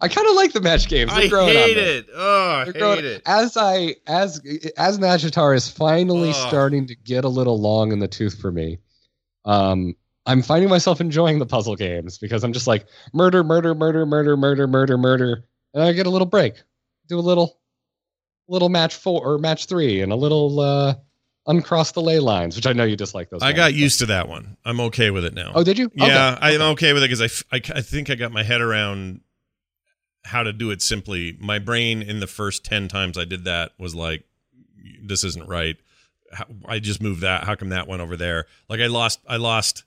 [0.00, 1.12] I kind of like the match games.
[1.12, 1.82] They're I growing on hate me.
[1.82, 2.06] it.
[2.14, 3.22] Oh, They're hate it.
[3.26, 4.40] As I as
[4.78, 6.48] as Magitar is finally Ugh.
[6.48, 8.78] starting to get a little long in the tooth for me.
[9.44, 14.06] Um, I'm finding myself enjoying the puzzle games because I'm just like murder, murder, murder,
[14.06, 16.54] murder, murder, murder, murder, and I get a little break,
[17.08, 17.58] do a little,
[18.52, 20.94] little match four or match three, and a little uh,
[21.46, 23.42] uncross the ley lines, which I know you dislike those.
[23.42, 24.56] I ones, got but- used to that one.
[24.64, 25.52] I'm okay with it now.
[25.54, 25.90] Oh, did you?
[25.94, 26.54] Yeah, Okay.
[26.54, 29.22] I'm okay with it because I I think I got my head around
[30.24, 31.36] how to do it simply.
[31.40, 34.24] My brain in the first 10 times I did that was like,
[35.02, 35.76] this isn't right.
[36.32, 37.42] How, I just moved that.
[37.42, 38.46] How come that went over there?
[38.68, 39.82] Like I lost, I lost,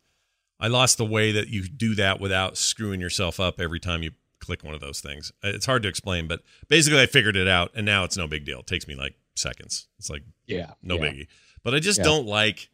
[0.59, 4.11] I lost the way that you do that without screwing yourself up every time you
[4.45, 5.31] click one of those things.
[5.43, 8.27] Uh, it's hard to explain, but basically I figured it out and now it's no
[8.27, 8.59] big deal.
[8.59, 9.87] It takes me like seconds.
[9.99, 10.71] It's like Yeah.
[10.81, 11.01] no yeah.
[11.11, 11.27] biggie.
[11.63, 12.05] But I just Yeah.
[12.05, 12.69] don't like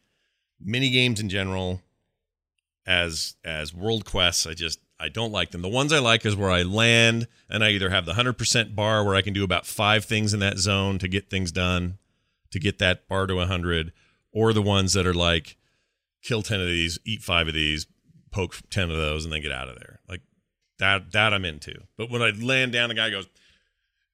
[0.60, 1.82] mini games in general
[2.86, 4.46] as as world quests.
[4.48, 5.62] I just I don't like them.
[5.64, 9.04] The ones I like is where I land and I either have the 100% bar
[9.04, 11.98] where I can do about 5 things in that zone to get things done,
[12.52, 13.94] to get that bar to 100,
[14.32, 15.58] or the ones that are like
[16.22, 17.88] kill 10 of these, eat 5 of these,
[18.30, 20.02] poke 10 of those and then get out of there.
[20.08, 20.22] Like
[20.82, 21.74] that that I'm into.
[21.98, 23.28] But when I land down the guy goes,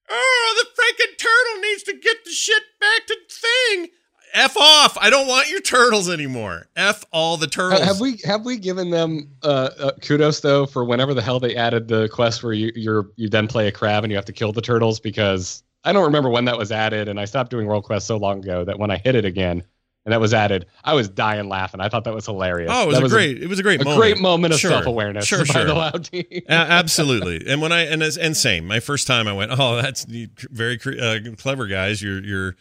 [0.08, 3.88] "Oh, the freaking turtle needs to get the shit back to thing."
[4.34, 4.98] F off.
[5.00, 6.68] I don't want your turtles anymore.
[6.76, 7.80] F all the turtles.
[7.80, 11.40] Ha- Have we have we given them uh, uh, kudos though for whenever the hell
[11.40, 14.26] they added the quest where you you're you then play a crab and you have
[14.26, 17.50] to kill the turtles because I don't remember when that was added and I stopped
[17.50, 19.62] doing world quest so long ago that when I hit it again
[20.08, 22.70] and that was added I was dying laughing I thought that was hilarious.
[22.72, 23.42] Oh, it was that a great.
[23.42, 24.00] it was a great a, moment.
[24.00, 24.70] great moment of Sure.
[24.70, 25.64] self awareness Sure, by sure.
[25.66, 26.24] the WoW team.
[26.48, 27.46] A- absolutely.
[27.46, 28.66] And when I and as- and same.
[28.66, 32.00] My first time, I went, "Oh, that's very cre- uh, clever, guys.
[32.00, 32.56] You're you're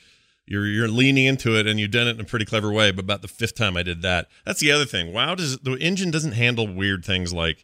[0.45, 3.05] you're you're leaning into it, and you've done it in a pretty clever way." But
[3.05, 5.13] about the fifth time I did that, that's the other thing.
[5.13, 7.63] Wow, does the engine doesn't handle weird things like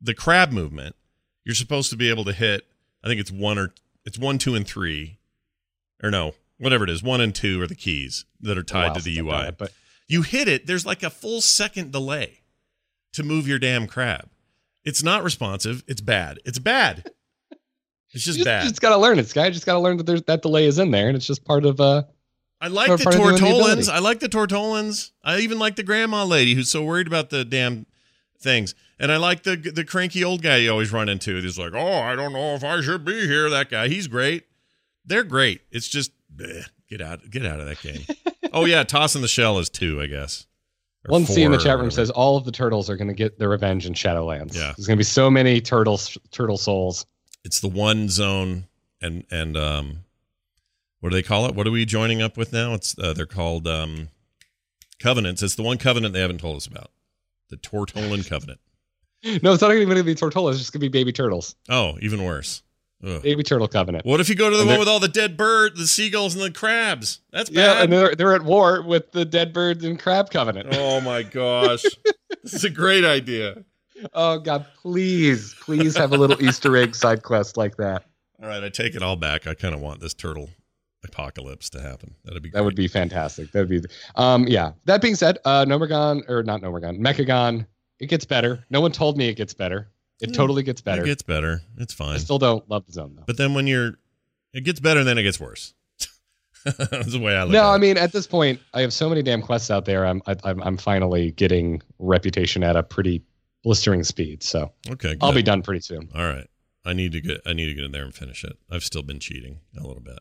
[0.00, 0.96] the crab movement.
[1.44, 2.66] You're supposed to be able to hit.
[3.04, 3.72] I think it's one or
[4.04, 5.18] it's one, two, and three,
[6.02, 7.02] or no, whatever it is.
[7.02, 9.42] One and two are the keys that are tied Wow, to the since I've done
[9.42, 9.48] UI.
[9.48, 9.72] it, but
[10.08, 12.40] you hit it, there's like a full second delay
[13.12, 14.28] to move your damn crab.
[14.84, 15.84] It's not responsive.
[15.86, 16.38] It's bad.
[16.44, 17.10] It's bad.
[18.14, 18.64] It's just you bad.
[18.64, 19.48] just, just gotta learn it, Sky.
[19.48, 21.80] Just gotta learn that there's that delay is in there and it's just part of
[21.80, 22.02] uh
[22.60, 23.88] I like the Tortolans.
[23.90, 25.12] I like the Tortolans.
[25.24, 27.86] I even like the grandma lady who's so worried about the damn
[28.38, 28.74] things.
[28.98, 31.40] And I like the the cranky old guy you always run into.
[31.40, 34.44] He's like, "Oh, I don't know if I should be here." That guy, he's great.
[35.06, 35.62] They're great.
[35.70, 38.02] It's just bleh, get out, get out of that game.
[38.52, 40.46] oh yeah, tossing the shell is two, I guess.
[41.06, 43.36] One C in the chat room says all of the turtles are going to get
[43.38, 44.54] their revenge in Shadowlands.
[44.54, 44.72] Yeah.
[44.76, 47.06] there's going to be so many turtles, turtle souls.
[47.44, 48.66] it's the one zone
[49.00, 50.04] and and um
[51.00, 53.26] what do they call it what are we joining up with now it's uh, they're
[53.26, 54.10] called um
[55.00, 56.92] covenants it's the one covenant they haven't told us about
[57.50, 58.60] the tortolan covenant
[59.42, 60.56] No, it's not even going to be tortolas.
[60.56, 61.56] It's just going to be baby turtles.
[61.68, 62.62] oh even worse
[63.04, 63.20] Ugh.
[63.22, 64.04] Baby turtle covenant.
[64.06, 66.34] what if you go to the And one with all the dead birds the seagulls
[66.34, 67.56] and the crabs that's bad.
[67.78, 70.68] Yeah, and they're they're at war with the dead birds and crab covenant.
[70.72, 71.82] oh my gosh
[72.42, 73.64] this is a great idea
[74.14, 78.04] Oh God, please, please have a little Easter egg side quest like that.
[78.42, 80.50] all right i take it all back i kind of want this turtle
[81.04, 83.50] apocalypse to happen that'd be That would be fantastic.
[83.52, 83.82] That would be,
[84.14, 84.72] um, yeah.
[84.84, 87.66] That being said, uh, Nomergon or not Nomergon, Mechagon,
[87.98, 88.64] it gets better.
[88.70, 89.88] No one told me it gets better.
[90.22, 91.02] It Yeah, totally gets better.
[91.02, 92.14] it gets better it's fine.
[92.14, 93.24] I still don't love the zone though.
[93.26, 93.94] But then when you're,
[94.52, 95.74] it gets better, and then it gets worse.
[96.64, 97.52] That's the way I look.
[97.52, 97.78] No, I it.
[97.80, 100.06] mean at this point, I have so many damn quests out there.
[100.06, 103.22] I'm I, I'm I'm finally getting reputation at a pretty
[103.64, 104.42] blistering speed.
[104.44, 106.08] So okay, I'll be done pretty soon.
[106.14, 106.46] All right,
[106.84, 107.40] I need to get.
[107.46, 108.56] I need to get in there and finish it.
[108.70, 110.20] I've still been cheating a little bit.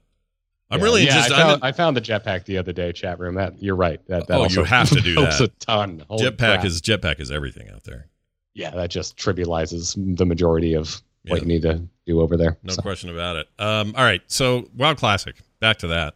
[0.71, 1.33] I'm Yeah, really yeah, interested.
[1.35, 3.35] I found, I found the jetpack the other day, chat room.
[3.35, 3.99] That you're right.
[4.07, 5.51] That, that Oh, also you have to do helps that.
[5.51, 6.03] a ton.
[6.09, 8.07] Jetpack is jetpack is everything out there.
[8.53, 11.41] Yeah, that just trivializes the majority of what Yeah.
[11.41, 12.57] you need to do over there.
[12.63, 13.47] No So, question about it.
[13.59, 15.35] Um, all right, so WoW Classic.
[15.59, 16.15] Back to that.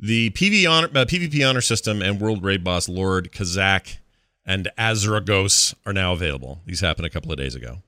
[0.00, 3.96] The PV honor, uh, PvP honor system and World Raid boss Lord Kazzak
[4.46, 6.60] and Azuregos are now available.
[6.66, 7.82] These happened a couple of days ago.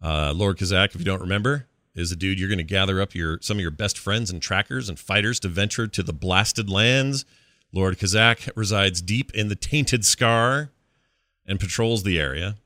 [0.00, 3.14] Uh, Lord Kazzak, if you don't remember, is a dude you're going to gather up
[3.14, 6.70] your some of your best friends and trackers and fighters to venture to the blasted
[6.70, 7.24] lands.
[7.72, 10.70] Lord Kazzak resides deep in the Tainted Scar
[11.46, 12.56] and patrols the area.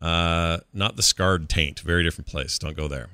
[0.00, 2.58] Uh, not the Scarred Taint, very different place.
[2.58, 3.08] Don't go there.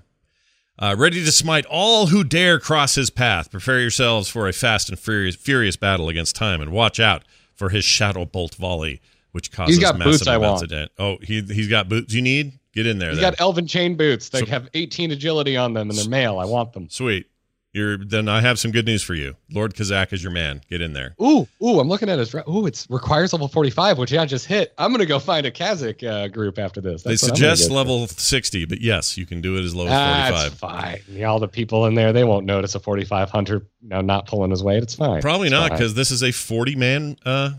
[0.78, 3.50] Uh, ready to smite all who dare cross his path.
[3.50, 7.22] Prepare yourselves for a fast and furious, furious battle against time, and watch out
[7.54, 9.00] for his shadow bolt volley,
[9.32, 10.62] which causes got massive boots I amounts want.
[10.64, 10.90] of damage.
[10.98, 12.12] Oh, he he's got boots.
[12.12, 13.10] You need get in there.
[13.10, 13.30] He's then.
[13.32, 14.28] got elven chain boots.
[14.30, 16.38] They So- have 18 agility on them, and they're male.
[16.40, 16.88] I want them.
[16.90, 17.26] Sweet.
[17.74, 18.28] You're then.
[18.28, 19.34] I have some good news for you.
[19.50, 20.60] Lord Kazzak is your man.
[20.70, 21.16] Get in there.
[21.20, 21.80] Ooh, ooh!
[21.80, 22.32] I'm looking at his.
[22.32, 24.72] Ooh, it's requires level 45, which I just hit.
[24.78, 27.02] I'm gonna go find a Kazzak uh, group after this.
[27.02, 29.90] They That's what suggest level 60, but yes, you can do it as low as
[29.90, 30.58] That's 45.
[30.58, 31.00] fine.
[31.08, 34.28] Yeah, All the people in there, they won't notice a 45 hunter you know, not
[34.28, 34.84] pulling his weight.
[34.84, 35.20] It's fine.
[35.20, 37.50] Probably It's not because this is a 40 man uh,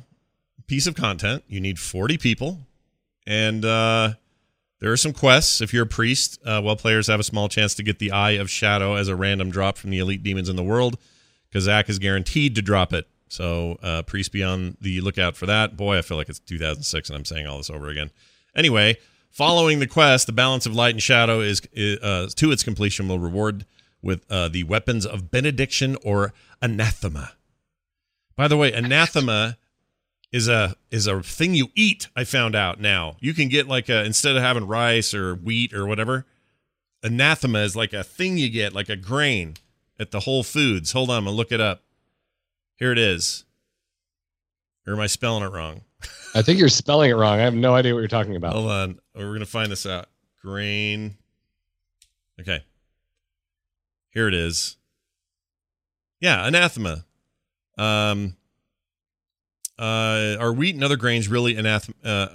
[0.67, 1.43] piece of content.
[1.49, 2.59] You need 40 people,
[3.27, 4.13] and uh,
[4.79, 5.61] there are some quests.
[5.61, 8.31] If you're a priest, uh, well, players have a small chance to get the Eye
[8.31, 10.97] of Shadow as a random drop from the elite demons in the world.
[11.53, 13.07] Kazzak is guaranteed to drop it.
[13.29, 15.75] So, uh, priest be on the lookout for that.
[15.75, 18.11] Boy, I feel like it's 2006 and I'm saying all this over again.
[18.55, 18.97] Anyway,
[19.31, 21.61] following the quest, the balance of light and shadow is
[22.01, 23.65] uh, to its completion will reward
[24.01, 27.31] with uh, the weapons of benediction or anathema.
[28.35, 29.57] By the way, anathema
[30.31, 32.07] is a is a thing you eat.
[32.15, 33.17] I found out now.
[33.19, 36.25] You can get like a instead of having rice or wheat or whatever,
[37.03, 39.55] anathema is like a thing you get, like a grain
[39.99, 40.91] at the Whole Foods.
[40.91, 41.83] Hold on, I'm gonna look it up.
[42.77, 43.45] Here it is.
[44.85, 45.81] Or am I spelling it wrong?
[46.35, 47.39] I think you're spelling it wrong.
[47.39, 48.53] I have no idea what you're talking about.
[48.53, 48.99] Hold on.
[49.15, 50.07] We're gonna find this out.
[50.41, 51.17] Grain.
[52.39, 52.63] Okay.
[54.09, 54.77] Here it is.
[56.19, 57.05] Yeah, anathema.
[57.77, 58.35] Um,
[59.77, 62.27] uh, are wheat and other grains really anathema, uh,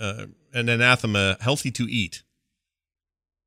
[0.00, 2.22] uh, an anathema healthy to eat?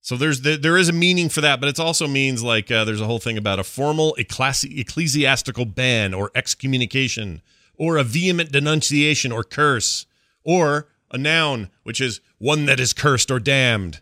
[0.02, 2.84] So there's there, there is a meaning for that, but it also means like uh,
[2.86, 7.42] there's a whole thing about a formal ecclesi- ecclesiastical ban or excommunication
[7.76, 10.06] or a vehement denunciation or curse
[10.44, 14.02] or a noun which is one that is cursed or damned.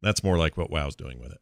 [0.00, 1.40] That's more like what WoW's doing with it.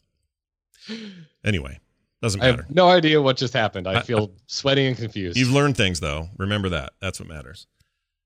[1.45, 1.79] Anyway,
[2.23, 2.63] doesn't I matter.
[2.63, 3.87] have no idea what just happened.
[3.87, 5.37] I I- feel sweaty and confused.
[5.39, 6.29] You've learned things though.
[6.39, 6.95] Remember that.
[7.01, 7.67] That's what matters.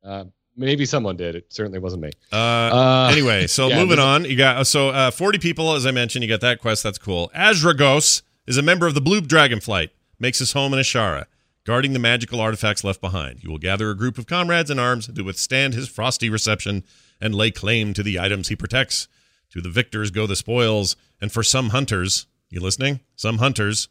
[0.05, 0.25] Uh,
[0.57, 1.35] maybe someone did.
[1.35, 2.11] It certainly wasn't me.
[2.33, 5.91] Uh, Uh, anyway, so yeah, moving on, you got so uh, 40 people, as I
[5.91, 6.23] mentioned.
[6.23, 6.83] You got that quest.
[6.83, 7.31] That's cool.
[7.35, 9.91] Azuregos is a member of the Blue Dragon Flight.
[10.19, 11.25] Makes his home in Azshara,
[11.65, 13.43] guarding the magical artifacts left behind.
[13.43, 16.85] You will gather a group of comrades in arms to withstand his frosty reception
[17.23, 19.09] and lay claim to the items he protects.
[19.53, 23.01] To the victors go the spoils, and for some hunters, you listening?
[23.17, 23.89] Some hunters,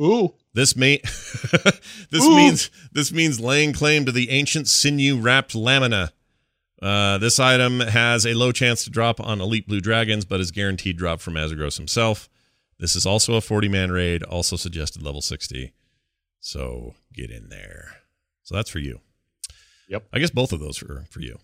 [0.00, 0.34] Ooh.
[0.52, 0.98] this may
[2.10, 6.12] this means this means laying claim to the ancient sinew wrapped lamina.
[6.82, 10.50] Uh, this item has a low chance to drop on elite blue dragons, but is
[10.50, 12.28] guaranteed drop from Azuregos himself.
[12.78, 15.72] This is also a 40 man raid, also suggested level 60.
[16.40, 17.98] So get in there.
[18.42, 19.00] So that's for you.
[19.88, 20.06] Yep.
[20.12, 21.38] I guess both of those are for you.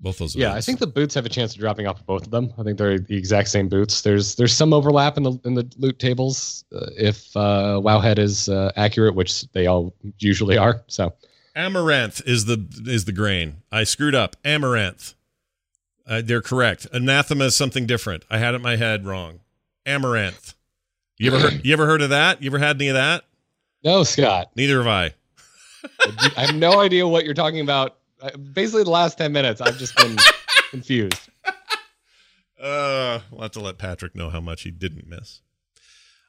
[0.00, 0.36] Both those.
[0.36, 2.52] Yeah, I think the boots have a chance of dropping off of both of them.
[2.56, 4.02] I think they're the exact same boots.
[4.02, 8.48] There's there's some overlap in the in the loot tables uh, if uh, Wowhead is
[8.48, 10.82] uh, accurate, which they all usually are.
[10.86, 11.14] So
[11.56, 13.62] Amaranth is the is the grain.
[13.72, 14.36] I screwed up.
[14.44, 15.14] Amaranth.
[16.06, 16.86] Uh, they're correct.
[16.92, 18.24] Anathema is something different.
[18.30, 19.40] I had it in my head wrong.
[19.84, 20.54] Amaranth.
[21.18, 22.40] You ever heard, you ever heard of that?
[22.40, 23.24] You ever had any of that?
[23.84, 25.14] no, Scott, Neither have I.
[26.36, 27.97] I have no idea what you're talking about.
[28.52, 30.16] Basically, the last ten minutes, I've just been
[30.70, 31.28] confused.
[32.60, 35.40] Uh, we'll have to let Patrick know how much he didn't miss.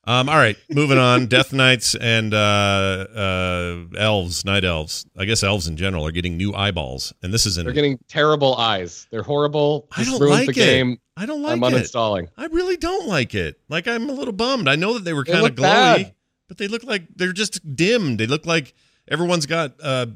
[0.06, 1.26] Um, all right, moving on.
[1.28, 5.06] Death Knights and uh, uh, elves, night elves.
[5.18, 7.66] I guess elves in general are getting new eyeballs, and this is in.
[7.66, 9.08] They're getting terrible eyes.
[9.12, 9.88] They're horrible.
[9.96, 10.66] I don't ruins like the it.
[10.66, 10.98] game.
[11.18, 11.74] I don't like I'm it.
[11.74, 12.30] uninstalling.
[12.38, 13.60] I really don't like it.
[13.68, 14.68] Like I'm a little bummed.
[14.68, 15.62] I know that they were kind of glowy,
[16.04, 16.16] bad.
[16.48, 18.20] but they look like they're just dimmed.
[18.20, 18.74] They look like
[19.08, 20.08] everyone's got uh,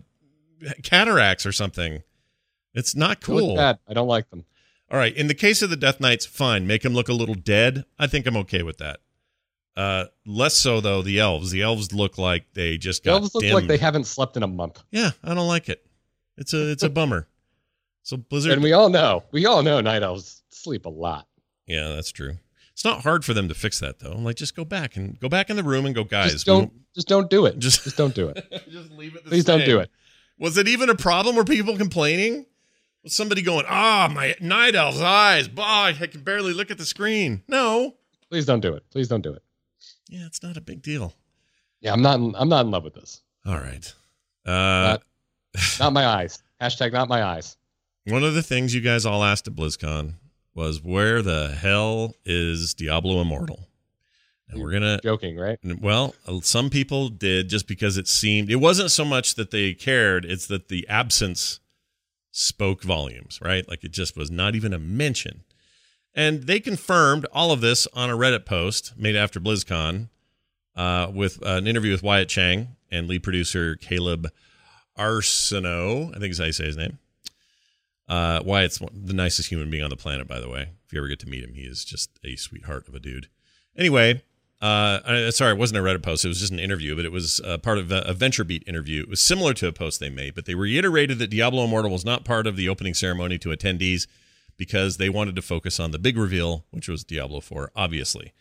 [0.83, 2.03] cataracts or something.
[2.73, 3.59] It's not cool.
[3.59, 4.45] I don't like them.
[4.91, 7.35] All right, in the case of the Death Knights, fine, make them look a little
[7.35, 7.85] dead.
[7.97, 8.99] I think I'm okay with that.
[9.75, 11.49] Uh, less so though the elves.
[11.49, 13.53] The elves look like they just The got elves look dimmed.
[13.55, 14.83] like they haven't slept in a month.
[14.91, 15.83] yeah, I don't like it.
[16.37, 17.27] It's a it's a bummer.
[18.03, 21.27] So Blizzard, And we all know, we all know night elves sleep a lot.
[21.65, 22.33] yeah, that's true.
[22.73, 24.11] It's not hard for them to fix that though.
[24.11, 26.33] I'm like, just go back and go back in the room and go, guys.
[26.33, 27.57] just we don't, just don't do it.
[27.59, 28.45] Just- Just, don't do it.
[28.69, 29.23] just leave it.
[29.23, 29.89] The Please don't do it.
[30.39, 31.35] Was it even a problem?
[31.35, 32.45] Were people complaining?
[33.03, 36.85] Was somebody going, "Ah, my night elf's eyes, bah, I can barely look at the
[36.85, 37.43] screen"?
[37.47, 37.95] No.
[38.29, 38.83] Please don't do it.
[38.91, 39.43] Please don't do it.
[40.09, 41.13] Yeah, it's not a big deal.
[41.81, 42.19] Yeah, I'm not.
[42.19, 43.21] In, I'm not in love with this.
[43.45, 43.93] All right.
[44.45, 44.97] Uh,
[45.79, 46.41] Not my eyes.
[46.61, 47.57] Hashtag not my eyes.
[48.07, 50.15] one of the things you guys all asked at BlizzCon
[50.55, 53.67] was where the hell is Diablo Immortal?
[54.49, 55.57] And we're gonna Joking, right?
[55.81, 60.25] Well, some people did just because it seemed it wasn't so much that they cared,
[60.25, 61.59] it's that the absence
[62.31, 63.67] spoke volumes, right?
[63.67, 65.43] Like it just was not even a mention.
[66.15, 70.09] And they confirmed all of this on a Reddit post made after BlizzCon
[70.75, 74.29] uh, with an interview with Wyatt Chang and lead producer Caleb
[74.97, 76.15] Arseneaux.
[76.15, 76.99] I think is how you say his name.
[78.07, 80.69] Uh, Wyatt's the nicest human being on the planet, by the way.
[80.85, 83.27] If you ever get to meet him, he is just a sweetheart of a dude.
[83.75, 84.21] Anyway,
[84.63, 86.23] uh, sorry, it wasn't a Reddit post.
[86.23, 89.01] It was just an interview, but it was uh, part of a, a VentureBeat interview.
[89.01, 92.05] It was similar to a post they made, but they reiterated that Diablo Immortal was
[92.05, 94.07] not part of the opening ceremony to attendees
[94.55, 98.31] because they wanted to focus on the big reveal, which was Diablo 4, obviously.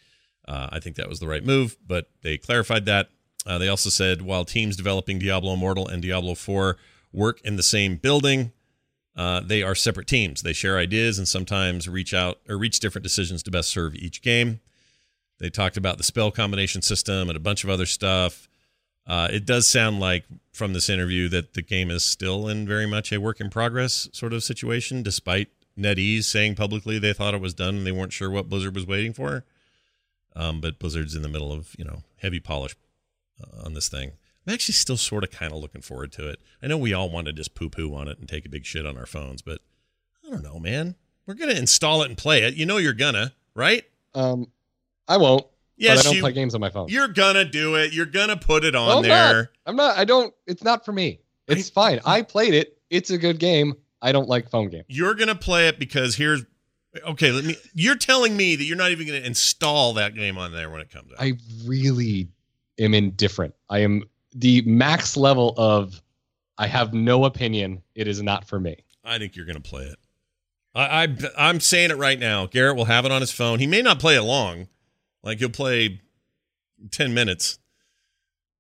[0.47, 3.09] Uh, I think that was the right move, but they clarified that.
[3.45, 6.77] Uh, they also said while teams developing Diablo Immortal and Diablo 4
[7.13, 8.53] work in the same building.
[9.17, 10.43] Uh, they are separate teams.
[10.43, 14.23] They share ideas and sometimes reach out or reach different decisions to best serve each
[14.23, 14.61] game.
[15.43, 18.49] They talked about the spell combination system and a bunch of other stuff.
[19.05, 22.87] Uh, it does sound like from this interview that the game is still in very
[22.87, 27.41] much a work in progress sort of situation, despite NetEase saying publicly they thought it
[27.41, 29.45] was done and they weren't sure what Blizzard was waiting for.
[30.37, 32.77] Um, but Blizzard's in the middle of you know heavy polish
[33.43, 34.13] uh, on this thing.
[34.47, 36.39] I'm actually still sort of kind of looking forward to it.
[36.63, 38.65] I know we all want to just poo poo on it and take a big
[38.65, 39.59] shit on our phones, but
[40.25, 40.95] I don't know, man.
[41.27, 42.55] We're gonna install it and play it.
[42.55, 43.83] You know you're gonna, right?
[44.15, 44.53] Um,
[45.13, 45.47] I won't.
[45.77, 46.89] Yes, I don't you, play games on my phone.
[46.89, 47.93] You're gonna do it.
[47.93, 49.35] You're gonna put it on I'm there.
[49.35, 49.49] Not.
[49.67, 49.99] I'm not.
[49.99, 50.33] I don't.
[50.47, 51.21] It's not for me.
[51.49, 52.01] It's fine.
[52.07, 52.79] I played it.
[52.89, 53.75] It's a good game.
[54.01, 54.85] I don't like phone games.
[54.89, 56.45] You're gonna play it because here's
[57.07, 57.31] okay.
[57.31, 57.57] Let me.
[57.75, 60.91] You're telling me that you're not even gonna install that game on there when it
[60.91, 61.21] comes out.
[61.21, 61.35] I
[61.67, 62.29] really
[62.79, 63.55] am indifferent.
[63.69, 66.01] I am the max level of
[66.59, 67.83] I have no opinion.
[67.95, 68.77] It is not for me.
[69.05, 69.99] I think you're going to play it.
[70.75, 72.47] I, I I'm saying it right now.
[72.47, 73.59] Garrett will have it on his phone.
[73.59, 74.69] He may not play it long,
[75.23, 76.01] like he'll play
[76.91, 77.59] ten minutes.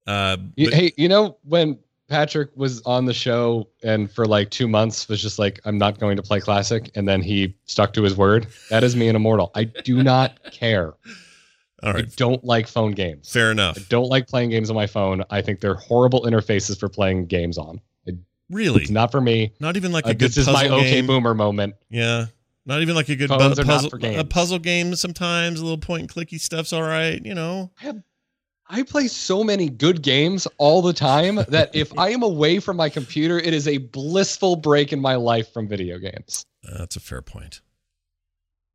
[0.07, 4.68] Uh, but- hey, you know when Patrick was on the show and for like two
[4.68, 8.03] months was just like, I'm not going to play classic, and then he stuck to
[8.03, 8.48] his word.
[8.68, 9.51] That is me and Immortal.
[9.55, 10.92] I do not care.
[11.83, 13.33] all I don't like phone games.
[13.33, 13.79] fair enough.
[13.79, 15.25] I don't like playing games on my phone.
[15.31, 17.81] I think they're horrible interfaces for playing games on.
[18.07, 18.16] It-
[18.51, 19.55] Really, It's not for me.
[19.61, 21.75] not even like a Uh, good this is my okay boomer moment.
[21.88, 22.27] Yeah,
[22.66, 23.90] not even like a good bu- Phones are not puzzle.
[23.90, 27.20] for A puzzle game sometimes a little point and clicky stuff's all right.
[27.25, 27.70] You know.
[28.68, 32.79] I play so many good games all the time that if I am away from
[32.79, 36.46] my computer, it is a blissful break in my life from video games.
[36.66, 37.61] Uh, That's a fair point.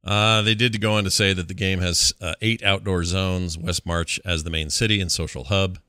[0.03, 3.57] Uh, they did go on to say that the game has uh, eight outdoor zones,
[3.57, 5.79] Westmarch as the main city and social hub.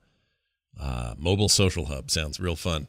[0.80, 2.88] Uh, mobile social hub sounds real fun.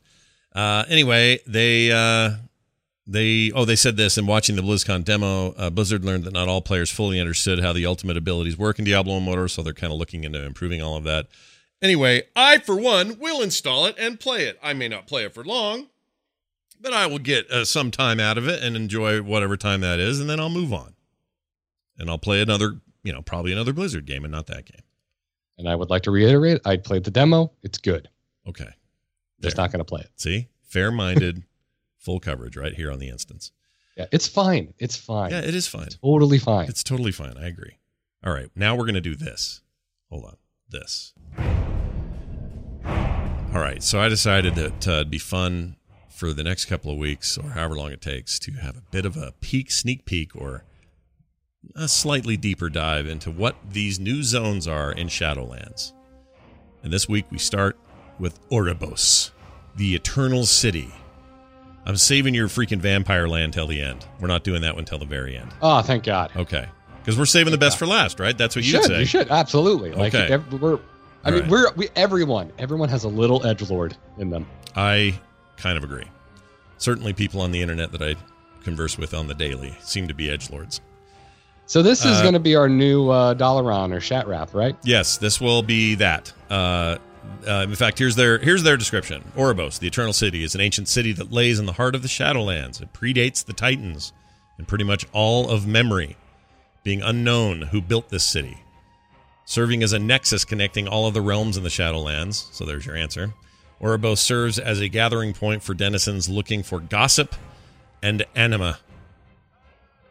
[0.56, 2.32] Uh, anyway, they uh,
[3.12, 5.52] they oh they said this in watching the BlizzCon demo.
[5.54, 8.86] Uh, Blizzard learned that not all players fully understood how the ultimate abilities work in
[8.86, 11.28] Diablo Immortal, so they're kind of looking into improving all of that.
[11.82, 14.60] Anyway, I for one will install it and play it.
[14.62, 15.88] I may not play it for long,
[16.80, 20.00] but I will get uh, some time out of it and enjoy whatever time that
[20.00, 20.93] is, and then I'll move on.
[21.98, 24.84] And I'll play another, you know, probably another Blizzard game and not that game.
[25.58, 27.52] And I would like to reiterate I played the demo.
[27.63, 28.10] It's good.
[28.48, 28.69] Okay.
[29.41, 30.12] Just not going to play it.
[30.15, 30.48] See?
[30.63, 31.43] Fair minded,
[31.99, 33.51] full coverage right here on the instance.
[33.97, 34.73] Yeah, it's fine.
[34.79, 35.31] It's fine.
[35.31, 35.89] Yeah, it is fine.
[36.01, 36.67] Totally fine.
[36.69, 37.35] It's totally fine.
[37.38, 37.77] I agree.
[38.25, 38.49] All right.
[38.55, 39.62] Now we're going to do this.
[40.09, 40.38] Hold on.
[40.69, 41.13] This.
[42.85, 43.83] All right.
[43.83, 45.75] So I decided that uh, it'd be fun
[46.09, 49.05] for the next couple of weeks or however long it takes to have a bit
[49.05, 50.63] of a peek, sneak peek, or
[51.75, 55.93] a slightly deeper dive into what these new zones are in Shadowlands.
[56.83, 57.77] And this week we start
[58.19, 59.31] with Oribos,
[59.75, 60.93] the Eternal City.
[61.85, 64.05] I'm saving your freaking vampire land till the end.
[64.19, 65.51] We're not doing that one till the very end.
[65.61, 66.31] oh, thank God.
[66.35, 66.67] Okay.
[67.01, 68.37] Because we're saving the best for last, right?
[68.37, 68.83] That's what You should.
[68.85, 68.99] say.
[68.99, 69.29] You should.
[69.29, 69.91] Absolutely.
[69.93, 70.37] Like, Okay.
[70.57, 71.49] we're, I All mean, right.
[71.49, 74.45] we're, we, everyone, everyone has a little edge lord in them.
[74.75, 75.19] I
[75.57, 76.05] kind of agree.
[76.77, 78.15] Certainly, people on the internet that I
[78.63, 80.81] converse with on the daily seem to be edge lords.
[81.65, 84.75] So this is Uh, going to be our new uh, Dalaran or Shattrath, right?
[84.83, 86.31] Yes, this will be that.
[86.49, 86.97] Uh,
[87.47, 89.32] uh, in fact, here's their here's their description.
[89.36, 92.08] Oribos, the Eternal City, is an ancient city that lays in the heart of the
[92.08, 92.82] Shadowlands.
[92.82, 94.13] It predates the Titans
[94.58, 96.17] and pretty much all of memory,
[96.84, 98.58] being unknown who built this city.
[99.45, 102.53] Serving as a nexus connecting all of the realms in the Shadowlands.
[102.53, 103.34] So there's your answer.
[103.82, 107.34] Oribos serves as a gathering point for denizens looking for gossip
[108.03, 108.79] and anima.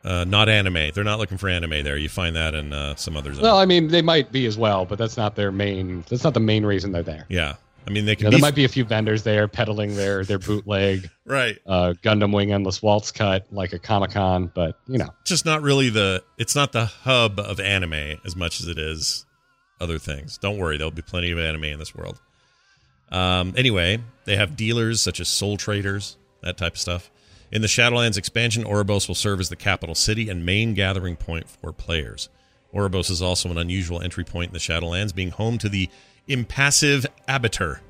[0.08, 0.90] Uh, not anime.
[0.94, 1.98] They're not looking for anime there.
[1.98, 3.38] You find that in uh, some others.
[3.38, 6.02] Well, I mean, they might be as well, but that's not their main.
[6.08, 7.26] That's not the main reason they're there.
[7.28, 9.48] Yeah, I mean they You can know, be there might be a few vendors there
[9.48, 11.58] peddling their their bootleg right.
[11.66, 15.60] uh, Gundam Wing Endless Waltz cut like a Comic Con, but you know, Just not
[15.60, 16.24] really the.
[16.38, 19.26] It's not the hub of anime as much as it is
[19.78, 20.38] other things.
[20.38, 22.18] Don't worry, there'll be plenty of anime in this world.
[23.12, 27.10] Um, anyway, they have dealers such as soul traders, that type of stuff.
[27.50, 31.48] In the Shadowlands expansion, Oribos will serve as the capital city and main gathering point
[31.48, 32.28] for players.
[32.74, 35.88] Oribos is also an unusual entry point in the Shadowlands, being home to the
[36.26, 37.80] impassive Arbiter,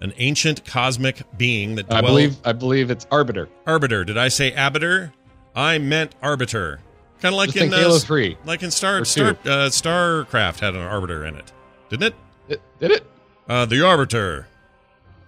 [0.00, 3.48] an ancient cosmic being that I believe I believe it's Arbiter.
[3.66, 4.04] Arbiter.
[4.04, 5.12] Did I say Arbiter?
[5.54, 6.80] I meant Arbiter.
[7.20, 8.36] Kind of like Just in think Halo uh, Three.
[8.44, 11.52] like in Star Star uh, Starcraft had an Arbiter in it,
[11.88, 12.14] didn't it?
[12.48, 13.06] Did, did it?
[13.48, 14.46] Uh, the Arbiter.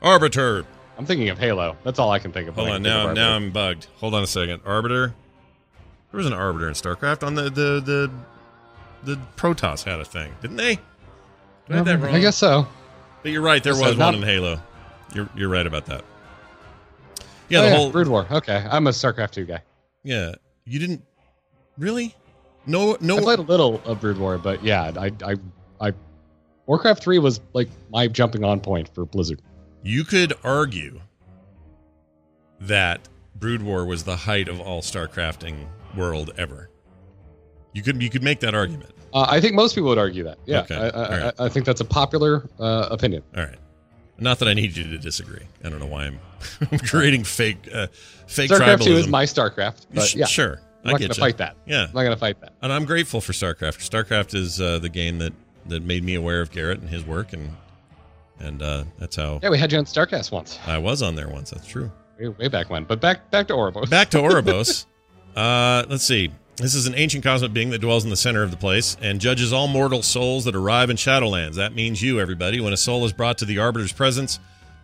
[0.03, 0.65] Arbiter.
[1.01, 1.79] I'm thinking of Halo.
[1.83, 2.57] That's all I can think of.
[2.57, 3.87] Hold on, now now I'm bugged.
[4.01, 4.61] Hold on a second.
[4.67, 5.15] Arbiter.
[6.11, 7.23] There was an Arbiter in Starcraft.
[7.27, 8.11] On the the the
[9.05, 10.75] the Protoss had a thing, didn't they?
[11.69, 12.15] Did I that wrong?
[12.15, 12.67] I guess so.
[13.23, 13.65] But you're right.
[13.65, 14.61] There So was not- one in Halo.
[15.15, 16.05] You're you're right about that.
[17.49, 18.27] Yeah, Oh, the yeah, whole Brood War.
[18.31, 19.63] Okay, I'm a StarCraft two guy.
[20.05, 20.33] yeah.
[20.67, 21.03] You didn't
[21.79, 22.15] really
[22.67, 25.37] no no I played a little of Brood War, but yeah, I I
[25.81, 25.93] I
[26.67, 29.41] Warcraft three was like my jumping on point for Blizzard.
[29.83, 31.01] You could argue
[32.61, 35.67] that Brood War was the height of all StarCrafting
[35.97, 36.71] world ever.
[37.73, 38.91] You could you could make that argument.
[39.13, 40.39] Uh, I think most people would argue that.
[40.47, 41.35] Yeah, Okay, I, I, right.
[41.39, 43.23] I, I think that's a popular uh, opinion.
[43.37, 43.57] All right.
[44.19, 45.43] Not that I need you to disagree.
[45.65, 46.21] I don't know why I'm,
[46.71, 47.87] I'm creating fake uh,
[48.27, 49.11] fake StarCraft two is tribalism.
[49.11, 51.57] my StarCraft, but yeah, Sure, I'm not going to fight that.
[51.67, 52.53] Yeah, I'm not going to fight that.
[52.61, 53.79] and I'm grateful for StarCraft.
[53.89, 55.33] StarCraft is uh, the game that
[55.67, 57.57] that made me aware of Garrett and his work, and
[58.41, 61.29] and uh, that's how Yeah, we had you on Starcast once, I was on there
[61.29, 61.51] once.
[61.51, 61.91] That's true.
[62.19, 62.85] way, way back when.
[62.85, 63.89] But back back to Orbo.
[63.89, 64.87] Back to Ouroboros.
[65.37, 66.31] uh, let's see.
[66.57, 69.19] This is an ancient cosmic being that dwells in the center of the place and
[69.19, 71.55] judges all mortal souls that arrive in Shadowlands.
[71.55, 72.61] That means you, everybody.
[72.61, 74.39] When a soul is brought to the Arbiter's presence,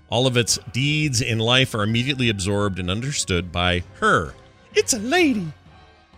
[0.09, 4.33] all of its deeds in life are immediately absorbed and understood by her.
[4.75, 5.53] It's a lady.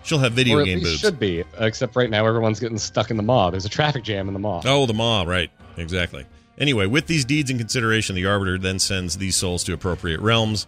[0.05, 1.01] She'll have video or at game least boobs.
[1.01, 1.43] should be.
[1.59, 3.51] Except right now, everyone's getting stuck in the maw.
[3.51, 4.63] There's a traffic jam in the maw.
[4.65, 5.51] Oh, the maw, right.
[5.77, 6.25] Exactly.
[6.59, 10.67] Anyway, with these deeds in consideration, the Arbiter then sends these souls to appropriate realms.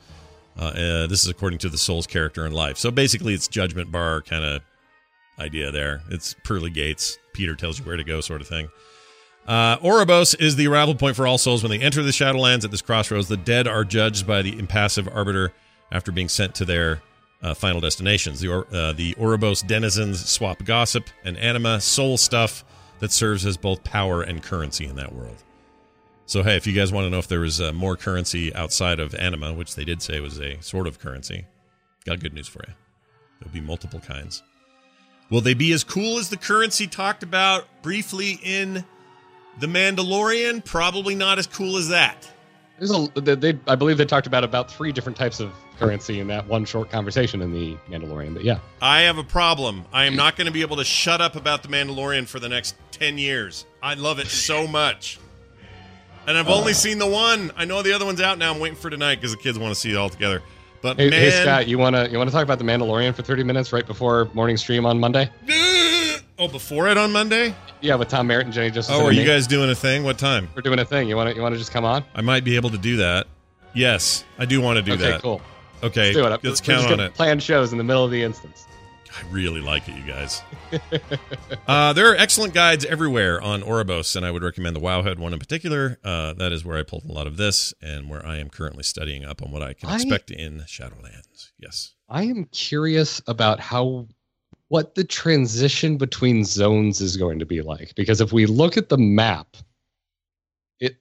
[0.58, 2.78] Uh, uh, this is according to the soul's character and life.
[2.78, 4.62] So basically, it's Judgment Bar kind of
[5.38, 6.02] idea there.
[6.10, 7.18] It's pearly gates.
[7.32, 8.68] Peter tells you where to go, sort of thing.
[9.46, 12.70] Uh, Ouroboros is the arrival point for all souls when they enter the Shadowlands at
[12.70, 13.28] this crossroads.
[13.28, 15.52] The dead are judged by the impassive Arbiter
[15.90, 17.02] after being sent to their
[17.42, 18.40] uh, final destinations.
[18.40, 22.64] The, uh, the Ouroboros denizens swap gossip and anima, soul stuff
[22.98, 25.42] that serves as both power and currency in that world.
[26.30, 29.00] So, hey, if you guys want to know if there was uh, more currency outside
[29.00, 31.46] of anima, which they did say was a sort of currency,
[32.04, 32.74] got good news for you.
[33.40, 34.40] There'll be multiple kinds.
[35.28, 38.84] Will they be as cool as the currency talked about briefly in
[39.58, 40.64] The Mandalorian?
[40.64, 42.30] Probably not as cool as that.
[42.78, 46.20] There's a, they, they, I believe they talked about about three different types of currency
[46.20, 48.34] in that one short conversation in the Mandalorian.
[48.34, 49.84] But yeah, I have a problem.
[49.92, 52.48] I am not going to be able to shut up about The Mandalorian for the
[52.48, 53.66] next 10 years.
[53.82, 55.18] I love it so much.
[56.30, 56.74] And I've only uh-huh.
[56.74, 57.50] seen the one.
[57.56, 58.54] I know the other one's out now.
[58.54, 60.44] I'm waiting for tonight because the kids want to see it all together.
[60.80, 63.42] But hey, man, hey Scott, you wanna you wanna talk about the Mandalorian for 30
[63.42, 65.28] minutes right before morning stream on Monday?
[66.38, 67.52] oh, before it on Monday?
[67.80, 68.94] Yeah, with Tom Merritt and Jenny Justice.
[68.94, 69.26] Oh, are you me.
[69.26, 70.04] guys doing a thing?
[70.04, 70.48] What time?
[70.54, 71.08] We're doing a thing.
[71.08, 72.04] You wanna you wanna just come on?
[72.14, 73.26] I might be able to do that.
[73.74, 75.22] Yes, I do want to do okay, that.
[75.22, 75.42] cool.
[75.82, 76.44] Okay, Let's do it.
[76.44, 77.12] let's count just on it.
[77.14, 78.68] Plan shows in the middle of the instance.
[79.16, 80.42] I really like it, you guys.
[81.66, 85.32] uh, there are excellent guides everywhere on Ouroboros, and I would recommend the Wowhead one
[85.32, 85.98] in particular.
[86.04, 88.84] Uh, that is where I pulled a lot of this, and where I am currently
[88.84, 91.50] studying up on what I can I- expect in Shadowlands.
[91.58, 91.94] Yes.
[92.08, 94.06] I am curious about how
[94.68, 98.88] what the transition between zones is going to be like because if we look at
[98.88, 99.56] the map
[100.78, 100.96] it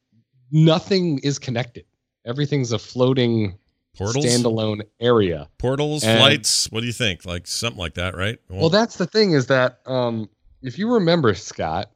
[0.52, 1.86] nothing is connected
[2.26, 3.58] everything's a floating
[4.00, 6.72] Portals, standalone area portals, And- flights.
[6.72, 7.26] What do you think?
[7.26, 8.40] Like something like that, right?
[8.50, 10.30] well that's the thing is that um
[10.62, 11.92] if you remember scott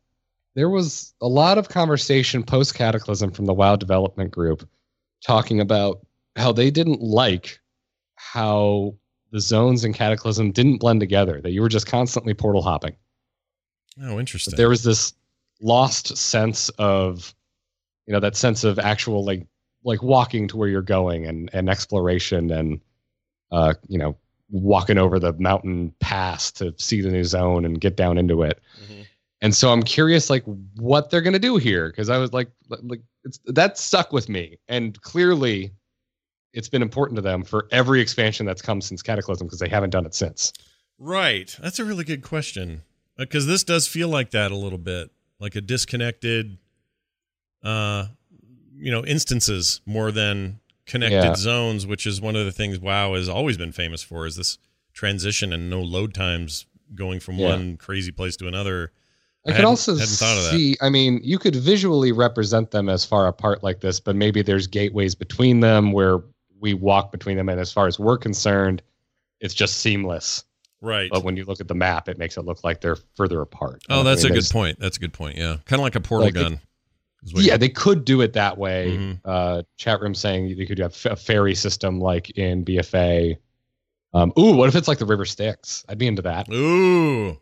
[0.56, 4.68] there was a lot of conversation post cataclysm from the wow development group
[5.26, 7.60] talking about how they didn't like
[8.16, 8.94] how
[9.32, 12.96] the zones and cataclysm didn't blend together that you were just constantly portal hopping
[14.02, 14.52] oh, interesting.
[14.52, 15.14] But there was this
[15.62, 17.34] lost sense of
[18.06, 19.48] you know that sense of actual like
[19.84, 22.80] like walking to where you're going and and exploration and
[23.52, 24.16] uh you know
[24.50, 28.60] walking over the mountain pass to see the new zone and get down into it
[28.82, 29.06] Mhm.
[29.42, 30.44] and so i'm curious like
[30.76, 34.30] what they're going to do here because i was like like it's that stuck with
[34.30, 35.72] me and clearly
[36.54, 39.90] it's been important to them for every expansion that's come since cataclysm because they haven't
[39.92, 40.54] done it since
[41.00, 41.58] Right.
[41.60, 42.84] That's a really good question.
[43.18, 45.10] Because this does feel like that a little bit,
[45.40, 46.60] like a disconnected,
[47.64, 48.06] uh,
[48.84, 51.36] you know, instances more than connected Yeah.
[51.36, 54.58] zones, which is one of the things WoW has always been famous for, is this
[54.94, 57.48] transition and no load times going from Yeah.
[57.50, 58.92] one crazy place to another.
[59.48, 60.52] I, I could also hadn't thought of that.
[60.52, 60.76] see.
[60.82, 64.68] I mean, you could visually represent them as far apart like this, but maybe there's
[64.68, 66.20] gateways between them where
[66.60, 68.82] we walk between them, and as far as we're concerned,
[69.42, 70.44] it's just seamless.
[70.82, 71.10] Right.
[71.12, 73.84] But when you look at the map, it makes it look like they're further apart.
[73.90, 74.80] oh, I that's mean, a good point.
[74.80, 75.38] That's a good point.
[75.38, 75.58] Yeah.
[75.66, 76.52] Kind of like a portal Like gun.
[76.54, 76.62] what
[77.26, 78.98] Yeah, they could do it that way.
[78.98, 79.20] Mhm.
[79.24, 83.38] Uh, chat room saying you could have a ferry system like in BFA.
[84.14, 85.86] Um, ooh, what if it's like the River Styx?
[85.90, 86.52] I'd be into that.
[86.54, 87.38] Ooh.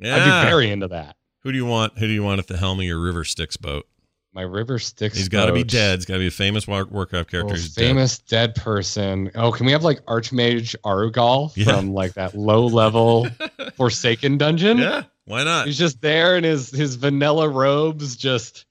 [0.00, 0.16] Yeah.
[0.16, 1.16] I'd be very into that.
[1.42, 1.96] Who do you want?
[1.98, 3.86] Who do you want at the helm of your River Styx boat?
[4.34, 5.16] My River Styx.
[5.16, 5.98] He's got to be dead.
[5.98, 7.52] He's got to be a famous War- Warcraft character.
[7.54, 7.82] Oh, who's dead.
[7.86, 8.54] famous dead.
[8.54, 9.30] person.
[9.34, 11.64] Oh, can we have like Archmage Arugal Yeah.
[11.76, 13.26] from like that low level
[13.76, 14.78] Forsaken dungeon?
[14.78, 15.66] Yeah, why not?
[15.66, 18.66] He's just there in his his vanilla robes, just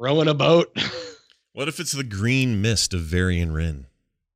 [0.00, 0.76] rowing a boat.
[1.52, 3.86] What if it's the green mist of Varian Wrynn?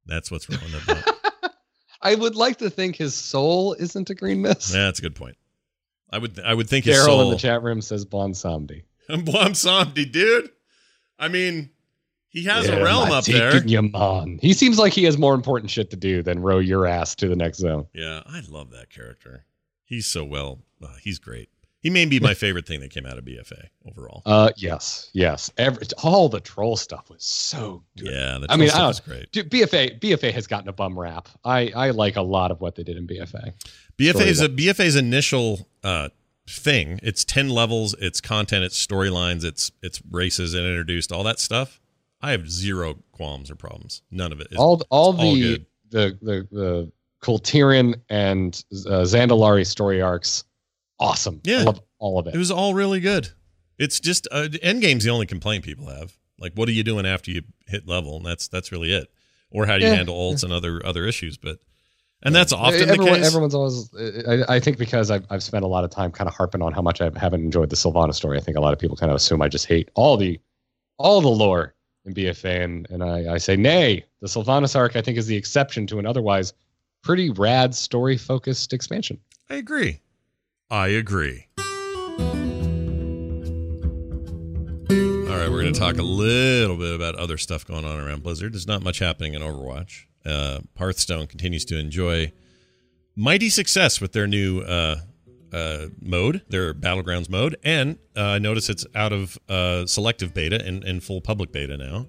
[0.05, 1.55] That's what's wrong with that.
[2.03, 4.75] I would like to think his soul isn't a green mist.
[4.75, 5.37] yeah, that's a good point.
[6.11, 7.23] I would I would think his Daryl soul.
[7.23, 8.83] in the chat room says Bwonsamdi.
[9.09, 10.51] Bwonsamdi, dude.
[11.19, 11.71] I mean,
[12.31, 13.65] he has a realm up there.
[13.65, 14.39] you on.
[14.43, 17.29] He seems like he has more important shit to do than row your ass to
[17.29, 17.87] the next zone.
[17.95, 19.45] Yeah, I love that character.
[19.85, 20.59] He's so well.
[20.83, 21.49] uh, he's great.
[21.85, 24.23] He may be my favorite thing that came out of BFA overall.
[24.25, 25.51] Uh, yes, yes.
[25.59, 28.09] Every all the troll stuff was so good.
[28.11, 29.31] yeah, the I mean, I stuff great.
[29.33, 31.29] Dude, BFA BFA has gotten a bum rap.
[31.45, 33.53] I I like a lot of what they did in BFA.
[33.99, 36.09] BFA's a, BFA's initial uh,
[36.49, 37.01] thing.
[37.03, 37.95] It's ten levels.
[37.99, 38.65] It's content.
[38.65, 39.45] It's storylines.
[39.45, 41.83] It's it's races and introduced all that stuff.
[42.23, 44.01] I have zero qualms or problems.
[44.11, 44.49] None of it.
[44.53, 50.01] Is, all all it's all the, the the the Kul Tiran and uh, Zandalari story
[50.01, 50.45] arcs,
[51.05, 51.41] awesome.
[51.45, 51.61] Yeah.
[51.61, 52.35] I love all of it.
[52.35, 53.29] it was all really good.
[53.79, 56.13] It's just uh, Endgame's the only complaint people have.
[56.39, 58.17] Like, what are you doing after you hit level?
[58.17, 59.09] And that's that's really it.
[59.51, 59.97] Or how do you Yeah.
[59.97, 61.37] handle ults and other other issues?
[61.37, 61.59] But
[62.23, 63.27] and that's often Everyone, the case.
[63.27, 63.91] Everyone's always.
[64.27, 66.73] I, I think because I've I've spent a lot of time kind of harping on
[66.73, 68.39] how much I haven't enjoyed the Sylvana story.
[68.39, 70.41] I think a lot of people kind of assume I just hate all the
[70.99, 71.75] all the lore
[72.05, 74.05] in BFA, and and I, I say nay.
[74.21, 76.53] The Sylvanas arc I think is the exception to an otherwise
[77.03, 79.19] pretty rad story focused expansion.
[79.51, 80.01] I agree.
[80.75, 81.47] I agree.
[81.57, 81.65] All
[85.31, 88.55] right, we're going to talk a little bit about other stuff going on around Blizzard.
[88.55, 90.07] There's not much happening in Overwatch.
[90.27, 92.33] Uh, Hearthstone continues to enjoy
[93.15, 94.97] mighty success with their new uh,
[95.53, 100.61] uh, mode, their Battlegrounds mode, and uh, I notice it's out of uh, selective beta
[100.61, 102.09] and, and full public beta now.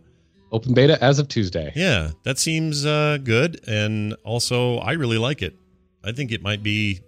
[0.51, 1.71] Open beta as of Tuesday.
[1.75, 5.55] Yeah, that seems uh, good, and also I really like it.
[6.03, 7.01] I think it might be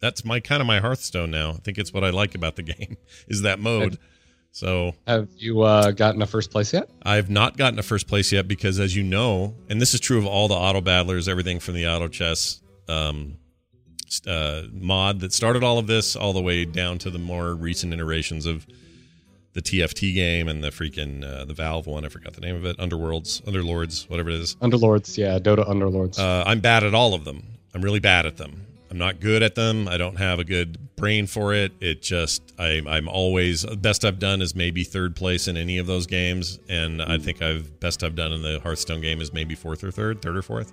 [0.00, 1.50] that's my kind of my Hearthstone now.
[1.50, 2.96] I think it's what I like about the game
[3.28, 3.98] is that mode.
[4.50, 6.88] So Have you uh, gotten a first place yet?
[7.02, 10.18] I've not gotten a first place yet because, as you know, and this is true
[10.18, 13.36] of all the auto battlers, everything from the auto chess um,
[14.26, 17.92] uh, mod that started all of this, all the way down to the more recent
[17.92, 18.66] iterations of
[19.52, 22.04] the TFT game and the freaking uh, the Valve one.
[22.04, 22.78] I forgot the name of it.
[22.78, 24.56] Underworlds, Underlords, whatever it is.
[24.56, 26.18] Underlords, yeah, Dota Underlords.
[26.18, 27.42] Uh, I'm bad at all of them.
[27.74, 28.66] I'm really bad at them.
[28.90, 29.86] I'm not good at them.
[29.86, 31.72] I don't have a good brain for it.
[31.80, 35.86] It just I, I'm always best I've done is maybe third place in any of
[35.86, 39.54] those games, and I think I've best I've done in the Hearthstone game is maybe
[39.54, 40.72] fourth or third, third or fourth.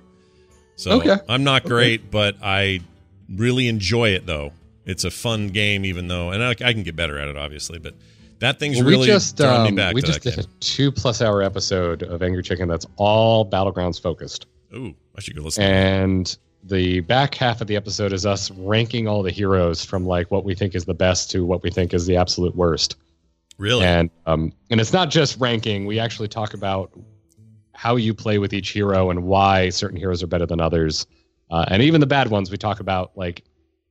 [0.77, 1.17] So Okay.
[1.29, 2.81] I'm not great, but I
[3.29, 4.51] really enjoy it though.
[4.85, 7.79] It's a fun game, even though, and I, I can get better at it, obviously.
[7.79, 7.95] But
[8.39, 10.45] that thing's Well, really we just drawn um, me back we just did game.
[10.45, 15.35] a two plus hour episode of Angry Chicken that's all battlegrounds focused, Ooh, I should
[15.35, 15.63] go listen.
[15.63, 16.37] and
[16.67, 20.43] the back half of the episode is us ranking all the heroes from like what
[20.43, 22.95] we think is the best to what we think is the absolute worst.
[23.57, 23.85] really?
[23.85, 25.85] And um, and it's not just ranking.
[25.85, 26.91] We actually talk about
[27.73, 31.05] how you play with each hero and why certain heroes are better than others,
[31.51, 32.49] uh, and even the bad ones.
[32.49, 33.43] We talk about like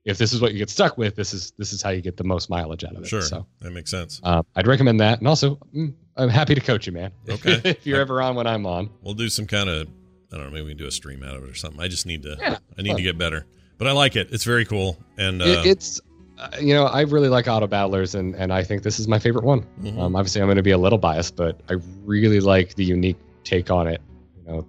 [0.04, 2.16] if this is what you get stuck with, this is this is how you get
[2.16, 3.08] the most mileage out of it.
[3.08, 4.20] sure, So that makes sense.
[4.22, 7.12] uh, I'd recommend that, and also mm, I'm happy to coach you, man.
[7.28, 7.60] Okay.
[7.64, 8.90] if you're ever on when I'm on.
[9.02, 9.88] We'll do some kind of
[10.34, 11.80] I don't know, maybe we can do a stream out of it or something.
[11.80, 12.96] I just need to Yeah, I need fun.
[12.96, 13.46] to get better.
[13.78, 14.28] But I like it.
[14.32, 14.98] It's very cool.
[15.16, 16.00] And uh, It, it's
[16.38, 19.18] uh, you know I really like auto battlers, and and I think this is my
[19.20, 19.64] favorite one.
[19.82, 19.98] Mhm.
[19.98, 21.74] Um, obviously, I'm going to be a little biased, but I
[22.04, 24.00] really like the unique take on it.
[24.38, 24.66] You know,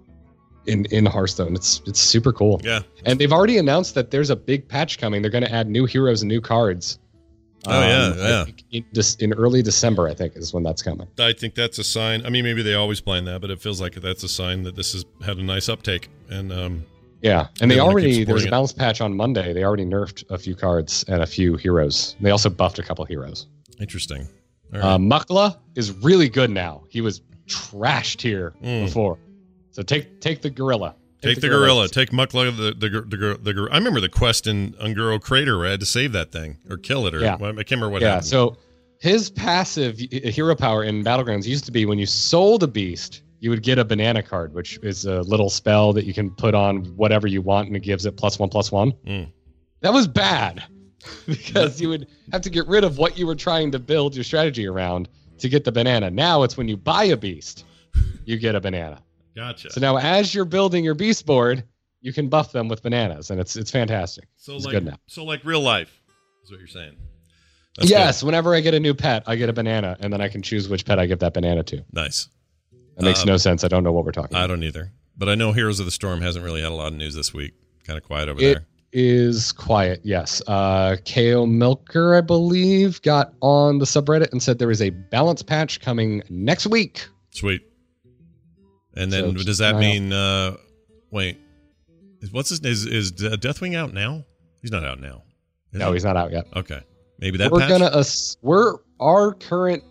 [0.66, 2.60] in in Hearthstone, it's it's super cool.
[2.64, 2.80] yeah.
[3.04, 5.22] And they've already announced that there's a big patch coming.
[5.22, 6.98] They're going to add new heroes and new cards.
[7.66, 8.44] Oh, yeah, I yeah.
[8.72, 11.08] In, this, in early December, I think is when that's coming.
[11.18, 12.24] I think that's a sign.
[12.24, 14.76] I mean, maybe they always plan that, but it feels like that's a sign that
[14.76, 16.08] this has had a nice uptake.
[16.30, 16.84] And um,
[17.22, 19.52] Yeah, and they They already there's a balance patch on Monday.
[19.52, 22.16] They already nerfed a few cards and a few heroes.
[22.20, 23.46] They also buffed a couple heroes.
[23.80, 24.28] interesting.
[24.74, 24.94] All right.
[24.94, 26.82] Uh, Mukla is really good now.
[26.88, 28.86] He was trashed here Mm.
[28.86, 29.18] before.
[29.70, 30.94] So take take the gorilla.
[31.22, 31.88] Take the gorilla.
[31.88, 32.56] Take Mukla.
[32.56, 35.80] The the the, the, the, I remember the quest in Un'Goro Crater where I had
[35.80, 37.34] to save that thing or kill it or Yeah.
[37.34, 38.08] I can't remember what yeah.
[38.08, 38.26] happened.
[38.26, 38.56] So
[39.00, 43.50] his passive hero power in battlegrounds used to be when you sold a beast, you
[43.50, 46.84] would get a banana card, which is a little spell that you can put on
[46.96, 48.92] whatever you want, and it gives it plus one plus one.
[49.06, 49.30] Mm.
[49.80, 50.64] That was bad
[51.26, 54.24] because you would have to get rid of what you were trying to build your
[54.24, 55.08] strategy around
[55.38, 56.10] to get the banana.
[56.10, 57.64] Now it's when you buy a beast,
[58.24, 59.02] you get a banana.
[59.36, 59.70] Gotcha.
[59.70, 61.62] So now, as you're building your beast board,
[62.00, 64.26] you can buff them with bananas, and it's it's fantastic.
[64.36, 64.96] So it's like good now.
[65.06, 66.02] so like real life
[66.42, 66.96] is what you're saying.
[67.76, 70.28] That's yes, whenever I get a new pet, I get a banana, and then I
[70.28, 71.84] can choose which pet I give that banana to.
[71.92, 72.28] Nice.
[72.96, 73.62] That makes Um, no sense.
[73.64, 74.54] I don't know what we're talking I about.
[74.54, 74.90] don't either.
[75.18, 77.34] But I know Heroes of the Storm hasn't really had a lot of news this
[77.34, 77.52] week.
[77.86, 78.66] Kind of quiet over It there.
[78.92, 80.40] is quiet, yes.
[80.46, 85.42] Uh, Kaeo Milker, I believe, got on the subreddit and said there is a balance
[85.42, 87.06] patch coming next week.
[87.30, 87.62] Sweet.
[88.96, 90.56] And then So does that mean uh
[91.10, 91.38] Wait,
[92.20, 94.24] is, what's his is is Deathwing out now?
[94.62, 95.22] He's not out now.
[95.72, 95.94] No, he?
[95.94, 96.46] he's not out yet.
[96.56, 96.80] okay.
[97.18, 97.68] Maybe that we're patch?
[97.68, 99.82] gonna ass- we're our current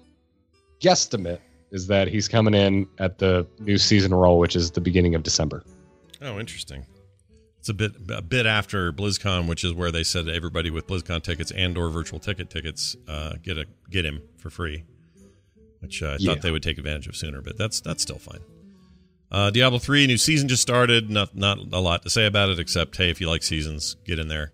[0.82, 1.40] guesstimate
[1.72, 5.24] is that he's coming in at the new season roll, which is the beginning of
[5.24, 5.64] December.
[6.22, 6.86] Oh, interesting.
[7.60, 11.24] It's a bit a bit after BlizzCon, which is where they said everybody with BlizzCon
[11.24, 14.84] tickets and or virtual ticket tickets uh, get a get him for free,
[15.80, 16.34] which uh, I Yeah.
[16.34, 17.42] thought they would take advantage of sooner.
[17.42, 18.42] But that's that's still fine.
[19.32, 21.10] Uh, Diablo three new season just started.
[21.10, 24.20] Not not a lot to say about it except hey, if you like seasons, get
[24.20, 24.54] in there.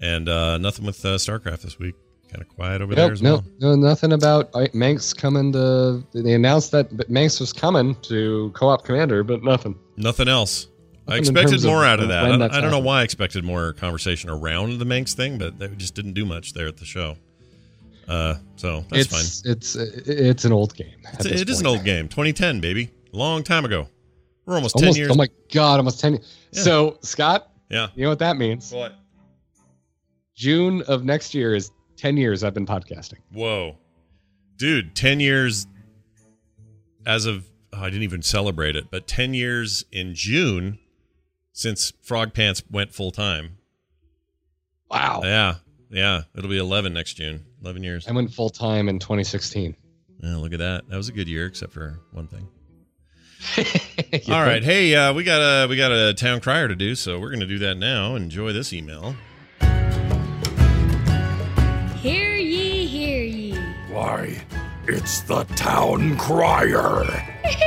[0.00, 1.94] And uh, nothing with uh, StarCraft this week.
[2.30, 3.44] Kind of quiet over there as no, well.
[3.58, 6.04] no, nothing about uh, Mengsk coming to.
[6.12, 9.78] They announced that Mengsk was coming to co-op commander, but nothing.
[9.96, 10.68] Nothing else.
[11.06, 12.18] I Nothing in expected terms of more out of that.
[12.18, 15.14] I, when don't- that's I don't know why I expected more conversation around the Mengsk
[15.14, 17.16] thing, but they just didn't do much there at the show.
[18.06, 19.20] Uh, so that's fine.
[19.20, 20.94] it's it's it's an old game.
[21.14, 22.08] It's, it is an old game.
[22.08, 22.90] 2010, baby.
[23.12, 23.88] Long time ago.
[24.46, 25.10] We're almost, Almost, 10 years.
[25.12, 26.14] oh my god, almost ten.
[26.14, 26.36] years.
[26.52, 26.62] Yeah.
[26.62, 27.88] So Scott, yeah.
[27.94, 28.72] you know what that means?
[28.72, 28.94] What?
[30.34, 33.18] June of next year is ten years I've been podcasting.
[33.32, 33.76] Whoa.
[34.56, 35.68] Dude, 10 years
[37.06, 40.80] as of, oh, I didn't even celebrate it, but 10 years in June
[41.52, 43.58] since Frog Pants went full time.
[44.90, 45.20] Wow.
[45.22, 45.54] Yeah.
[45.90, 46.22] Yeah.
[46.36, 47.44] It'll be 11 next June.
[47.62, 48.08] 11 years.
[48.08, 49.76] I went full time in 2016.
[50.24, 50.88] Yeah, look at that.
[50.88, 52.48] That was a good year, except for one thing.
[54.10, 56.94] You All right, hey, uh, we got a we got a town crier to do,
[56.94, 58.14] so we're going to do that now.
[58.14, 59.14] Enjoy this email.
[62.00, 63.54] Hear ye, hear ye.
[63.90, 64.40] Why,
[64.86, 67.04] it's the town crier.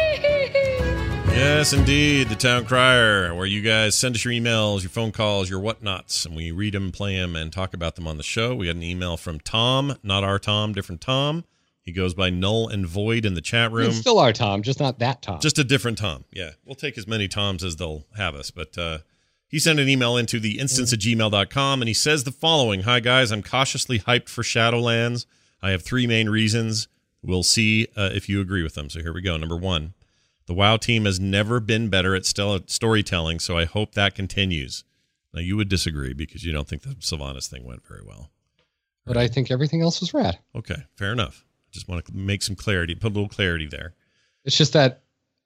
[1.32, 5.49] Yes, indeed, the town crier, where you guys send us your emails, your phone calls,
[5.49, 8.53] your whatnots, and we read them, play them, and talk about them on the show.
[8.53, 11.45] We got an email from Tom, not our Tom, different Tom.
[11.84, 13.88] He goes by Null and Void in the chat room.
[13.90, 15.40] It's still our Tom, just not that Tom.
[15.40, 16.26] Just a different Tom.
[16.32, 16.52] Yeah.
[16.64, 18.52] We'll take as many Toms as they'll have us.
[18.52, 19.00] But uh,
[19.48, 23.00] he sent an email into the instance at gmail.com and he says the following Hi,
[23.00, 23.32] guys.
[23.32, 25.26] I'm cautiously hyped for Shadowlands.
[25.62, 26.88] I have three main reasons.
[27.24, 28.90] We'll see uh, if you agree with them.
[28.90, 29.36] So here we go.
[29.38, 29.94] Number one,
[30.46, 34.84] the WoW team has never been better at storytelling, so I hope that continues.
[35.34, 38.32] Now, you would disagree because you don't think the Sylvanas thing went very well.
[39.06, 40.40] but I think everything else was rad.
[40.56, 41.46] Okay, fair enough.
[41.72, 43.93] Just want to make some clarity, put a little clarity there.
[44.43, 45.03] It's just that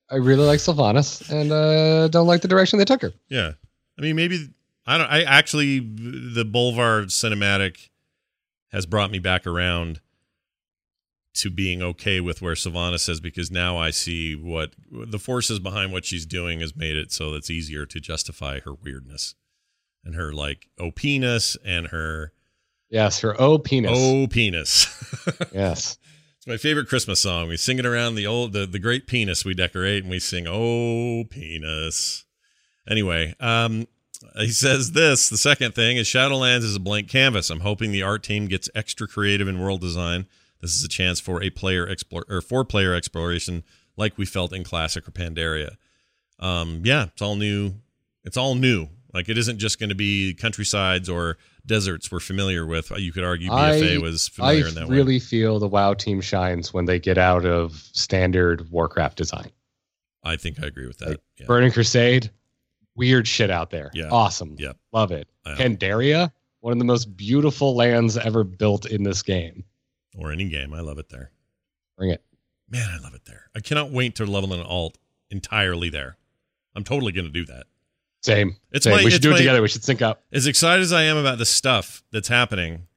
[0.09, 3.13] I really like Sylvanas and uh, don't like the direction they took her.
[3.29, 3.53] Yeah,
[3.97, 4.49] I mean, maybe
[4.85, 5.07] I don't.
[5.07, 7.89] I actually the Bolvar cinematic
[8.71, 10.01] has brought me back around
[11.35, 15.91] to being okay with where Sylvanas says because now I see what the forces behind
[15.91, 19.35] what she's doing has made it so it's easier to justify her weirdness
[20.05, 22.31] and her like OP-ness and her
[22.89, 23.91] Yes, her O penis.
[23.93, 24.87] oh penis.
[25.53, 25.97] Yes.
[26.45, 27.47] It's my favorite Christmas song.
[27.47, 30.45] We sing it around the old the, the great penis we decorate and we sing
[30.47, 32.23] oh penis.
[32.87, 33.87] Anyway, um
[34.35, 37.49] he says this, the second thing is Shadowlands is a blank canvas.
[37.49, 40.27] I'm hoping the art team gets extra creative in world design.
[40.61, 43.63] This is a chance for a player explore or for player exploration
[43.97, 45.77] like we felt in classic or Pandaria.
[46.37, 47.73] Um yeah, it's all new.
[48.23, 48.89] It's all new.
[49.15, 52.91] Like it isn't just going to be countrysides or deserts we're familiar with.
[52.97, 54.95] You could argue BFA I- was I familiar in that way.
[54.95, 59.51] I really feel the WoW team shines when they get out of standard Warcraft design.
[60.23, 61.09] I think I agree with that.
[61.09, 61.45] Like, yeah.
[61.45, 62.31] Burning Crusade,
[62.95, 63.91] weird shit out there.
[63.93, 64.09] Yeah.
[64.11, 64.55] Awesome.
[64.57, 64.77] Yep.
[64.91, 65.27] Love it.
[65.45, 65.55] Yeah.
[65.55, 69.63] Pandaria, one of the most beautiful lands ever built in this game.
[70.17, 70.73] or any game.
[70.73, 71.29] I love it there.
[71.97, 72.23] Bring it.
[72.69, 73.49] Man, I love it there.
[73.55, 74.97] I cannot wait to level an alt
[75.29, 76.17] entirely there.
[76.75, 77.65] I'm totally going to do that.
[78.25, 78.55] Same.
[78.71, 78.95] It's Same.
[78.97, 79.61] my- we should do my- it together.
[79.61, 80.23] We should sync up.
[80.31, 82.87] As excited as I am about the stuff that's happening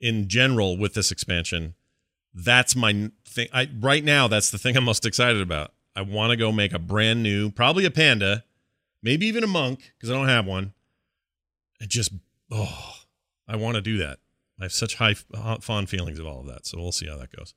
[0.00, 1.74] in general with this expansion,
[2.34, 3.48] that's my thing.
[3.52, 5.72] I right now that's the thing I'm most excited about.
[5.94, 8.44] I want to go make a brand new, probably a panda,
[9.02, 10.74] maybe even a monk because I don't have one.
[11.80, 12.12] And just
[12.50, 12.96] oh,
[13.48, 14.18] I want to do that.
[14.60, 16.66] I have such high uh, fond feelings of all of that.
[16.66, 17.54] So we'll see how that goes.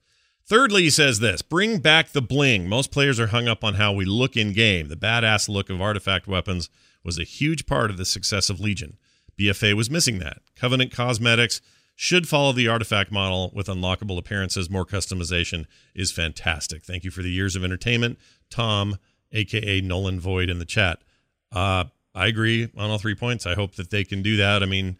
[0.49, 2.67] Thirdly, he says this bring back the bling.
[2.67, 4.87] Most players are hung up on how we look in game.
[4.87, 6.71] The badass look of artifact weapons
[7.03, 8.97] was a huge part of the success of Legion.
[9.39, 10.39] BFA was missing that.
[10.55, 11.61] Covenant cosmetics
[11.95, 14.71] should follow the artifact model with unlockable appearances.
[14.71, 16.83] More customization is fantastic.
[16.83, 18.17] Thank you for the years of entertainment.
[18.49, 18.97] Tom,
[19.31, 21.03] aka Null and Void, in the chat.
[21.51, 21.85] Uh,
[22.15, 23.45] I agree on all three points.
[23.45, 24.63] I hope that they can do that.
[24.63, 24.97] I mean,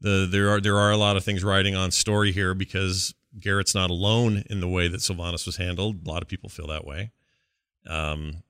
[0.00, 3.74] the there are there are a lot of things riding on story here because Garrett's
[3.74, 6.06] not alone in the way that Sylvanas was handled.
[6.06, 7.10] A lot of people feel that way.
[7.86, 8.42] Um,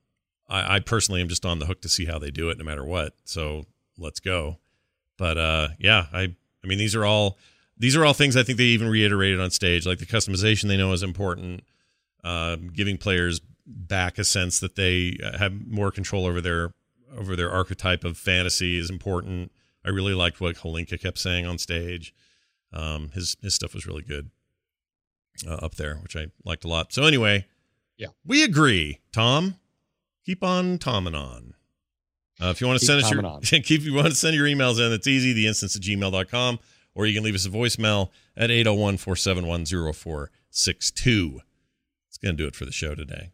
[0.49, 2.63] I, I personally am just on the hook to see how they do it, no
[2.63, 3.13] matter what.
[3.25, 3.65] So
[3.97, 4.57] let's go.
[5.17, 7.37] But uh, yeah, I I mean these are all
[7.77, 10.77] these are all things I think they even reiterated on stage, like the customization they
[10.77, 11.63] know is important,
[12.23, 16.71] uh, giving players back a sense that they uh, have more control over their
[17.15, 19.51] over their archetype of fantasy is important.
[19.83, 22.13] I really liked what Holinka kept saying on stage.
[22.71, 24.29] Um, his his stuff was really good
[25.45, 26.93] uh, up there, which I liked a lot.
[26.93, 27.45] So anyway,
[27.97, 28.07] Yeah.
[28.25, 28.99] we agree.
[29.11, 29.55] Tom,
[30.25, 31.53] keep on Toming on.
[32.39, 33.41] Uh, if you want to Keep send us your on.
[33.41, 35.33] keep you want to send your emails in, it's easy.
[35.33, 36.59] The instance at gmail.com,
[36.93, 41.39] or you can leave us a voicemail at 801-471-0462.
[42.07, 43.31] It's gonna do it for the show today.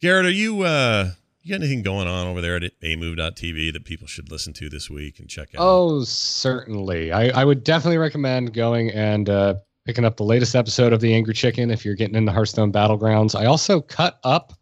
[0.00, 1.10] Garrett, are you uh
[1.42, 4.90] you got anything going on over there at amove.tv that people should listen to this
[4.90, 5.60] week and check out?
[5.60, 7.10] Oh, certainly.
[7.12, 9.54] I, I would definitely recommend going and uh,
[9.88, 13.34] picking up the latest episode of The Angry Chicken if you're getting into Hearthstone Battlegrounds.
[13.34, 14.52] I also cut up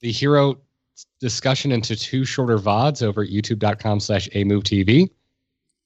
[0.00, 0.60] the hero
[1.20, 5.10] discussion into two shorter VODs over at youtube.com slash amovetv.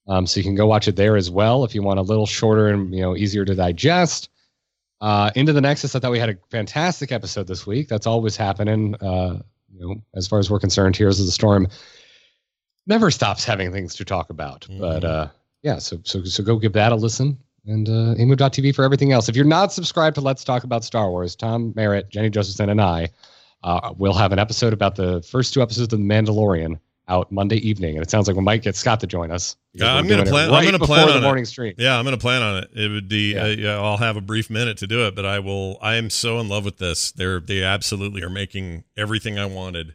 [0.07, 2.25] Um, so you can go watch it there as well if you want a little
[2.25, 4.31] shorter and you know easier to digest.
[5.03, 7.89] Uh, into the Nexus, I thought we had a fantastic episode this week.
[7.89, 8.95] That's always happening.
[8.95, 11.69] Uh, you know, as far as we're concerned, Heroes of the Storm
[12.87, 14.67] never stops having things to talk about.
[14.79, 15.29] But uh,
[15.61, 17.37] yeah, so so so go give that a listen
[17.69, 19.29] and uh, amove.tv for everything else.
[19.29, 22.81] If you're not subscribed to Let's Talk About Star Wars, Tom Merritt, Jenny Josephson, and
[22.81, 23.09] I
[23.63, 27.57] uh, will have an episode about the first two episodes of The Mandalorian out Monday
[27.57, 29.57] evening, and it sounds like we might get Scott to join us.
[29.73, 31.25] Yeah, I'm gonna doing it plan- I'm gonna before plan the on it.
[31.25, 31.75] morning stream.
[31.79, 32.71] Yeah, I'm going to plan on it.
[32.75, 33.35] It would be.
[33.35, 33.43] Yeah.
[33.43, 35.79] Uh, yeah, I'll have a brief minute to do it, but I will.
[35.81, 37.13] I am so in love with this.
[37.13, 39.95] They're they absolutely are making everything I wanted.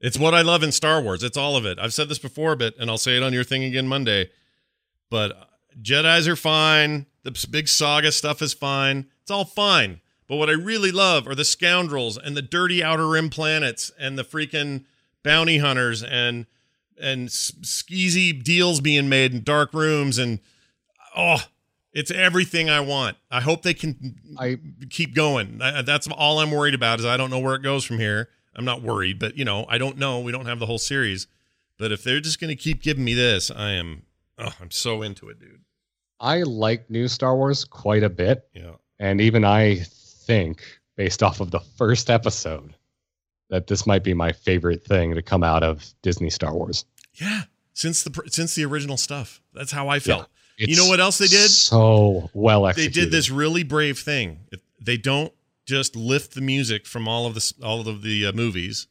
[0.00, 1.22] It's what I love in Star Wars.
[1.22, 1.78] It's all of it.
[1.78, 4.30] I've said this before, but and I'll say it on your thing again Monday.
[5.10, 5.49] But
[5.82, 7.06] Jedi's are fine.
[7.22, 9.06] The big saga stuff is fine.
[9.22, 10.00] It's all fine.
[10.26, 14.16] But what I really love are the scoundrels and the dirty outer rim planets and
[14.16, 14.84] the freaking
[15.22, 16.46] bounty hunters and
[17.00, 20.38] and skeezy deals being made in dark rooms and
[21.16, 21.42] oh,
[21.92, 23.16] it's everything I want.
[23.30, 24.58] I hope they can I
[24.88, 25.60] keep going.
[25.60, 28.28] I, that's all I'm worried about is I don't know where it goes from here.
[28.54, 30.20] I'm not worried, but you know, I don't know.
[30.20, 31.26] We don't have the whole series.
[31.78, 34.02] But if they're just going to keep giving me this, I am
[34.38, 35.62] oh, I'm so into it, dude.
[36.20, 38.46] I like new Star Wars quite a bit.
[38.52, 38.72] Yeah.
[38.98, 40.62] And even I think,
[40.96, 42.74] based off of the first episode,
[43.48, 46.84] that this might be my favorite thing to come out of Disney Star Wars.
[47.14, 47.42] Yeah.
[47.72, 49.40] Since the since the original stuff.
[49.54, 50.28] That's how I felt.
[50.58, 51.48] It's You know what else they did?
[51.48, 54.40] So well They did this really brave thing.
[54.80, 55.32] They don't
[55.64, 58.86] just lift the music from all of the all of the uh, movies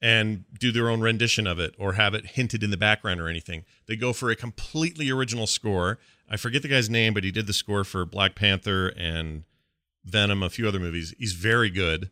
[0.00, 3.28] and do their own rendition of it or have it hinted in the background or
[3.28, 3.64] anything.
[3.86, 5.98] They go for a completely original score.
[6.32, 9.44] I forget the guy's name, but he did the score for Black Panther and
[10.04, 11.14] Venom, a few other movies.
[11.18, 12.04] He's very good.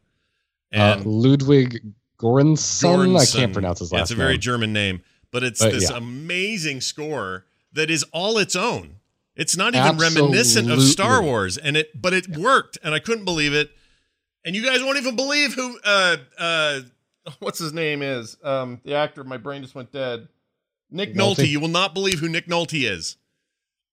[0.75, 1.81] uh, And Ludwig
[2.19, 3.19] Göransson.
[3.19, 4.41] I can't pronounce his Yeah, last It's a very name.
[4.41, 5.01] German name,
[5.31, 5.97] but it's But, this yeah.
[5.97, 8.97] amazing score that is all its own.
[9.37, 13.25] It's not even reminiscent of Star Wars, and it but it worked, and I couldn't
[13.25, 13.71] believe it.
[14.45, 16.81] And you guys won't even believe who uh uh
[17.39, 19.25] what's his name is um the actor.
[19.25, 20.29] My brain just went dead.
[20.91, 21.37] Nick Nick Nolte.
[21.39, 21.49] Nolte?
[21.49, 23.17] You will not believe who Nick Nolte is.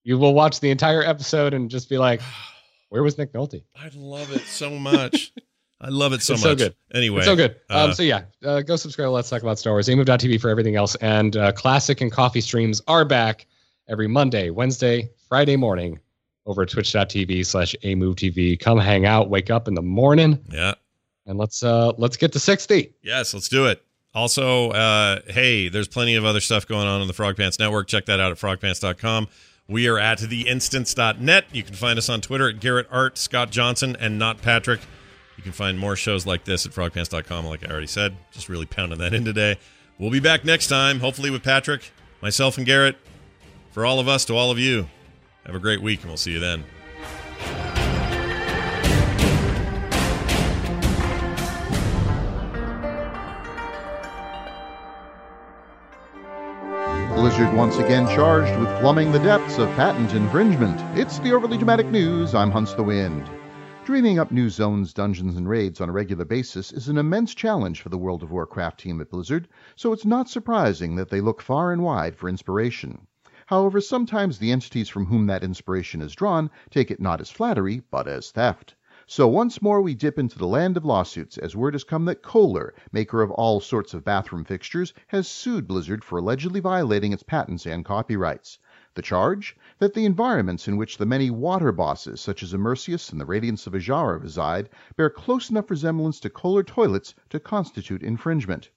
[0.08, 2.22] You will watch the entire episode and just be like,
[2.88, 5.34] "Where was Nick Nolte?" I love it so much.
[5.82, 6.58] I love it so It's much.
[6.58, 6.74] so good.
[6.94, 7.50] Anyway, It's so good.
[7.68, 9.10] Um, uh, so yeah, uh, go subscribe.
[9.10, 9.86] Let's talk about Star Wars.
[9.90, 10.94] Amove.tv for everything else.
[11.02, 13.46] And uh, classic and coffee streams are back
[13.86, 16.00] every Monday, Wednesday, Friday morning
[16.46, 18.58] over at twitch.tv slash amovetv.
[18.60, 20.72] Come hang out, wake up in the morning, yeah.
[21.26, 22.94] and let's uh let's get to 60.
[23.02, 23.84] Yes, let's do it.
[24.14, 27.88] Also, uh, hey, there's plenty of other stuff going on in the Frog Pants Network.
[27.88, 29.28] Check that out at frogpants.com.
[29.70, 31.44] We are at theinstance.net.
[31.52, 34.80] You can find us on Twitter at Garrett Art, Scott Johnson, and not Patrick.
[35.36, 38.16] You can find more shows like this at frogpants.com, like I already said.
[38.30, 39.58] Just really pounding that in today.
[39.98, 41.92] We'll be back next time, hopefully with Patrick,
[42.22, 42.96] myself, and Garrett.
[43.70, 44.88] For all of us, to all of you,
[45.44, 46.64] have a great week, and we'll see you then.
[57.28, 60.80] Blizzard once again charged with plumbing the depths of patent infringement.
[60.98, 62.34] It's the overly dramatic news.
[62.34, 63.28] I'm Hunts the Wind.
[63.84, 67.82] Dreaming up new zones, dungeons, and raids on a regular basis is an immense challenge
[67.82, 71.42] for the World of Warcraft team at Blizzard, so it's not surprising that they look
[71.42, 73.06] far and wide for inspiration.
[73.44, 77.82] However, sometimes the entities from whom that inspiration is drawn take it not as flattery,
[77.90, 78.74] but as theft.
[79.10, 82.20] So once more we dip into the land of lawsuits as word has come that
[82.20, 87.22] Kohler, maker of all sorts of bathroom fixtures, has sued Blizzard for allegedly violating its
[87.22, 88.58] patents and copyrights.
[88.92, 89.56] The charge?
[89.78, 93.66] That the environments in which the many water bosses, such as Immerseus and the Radiance
[93.66, 98.68] of Azshara, reside, bear close enough resemblance to Kohler toilets to constitute infringement.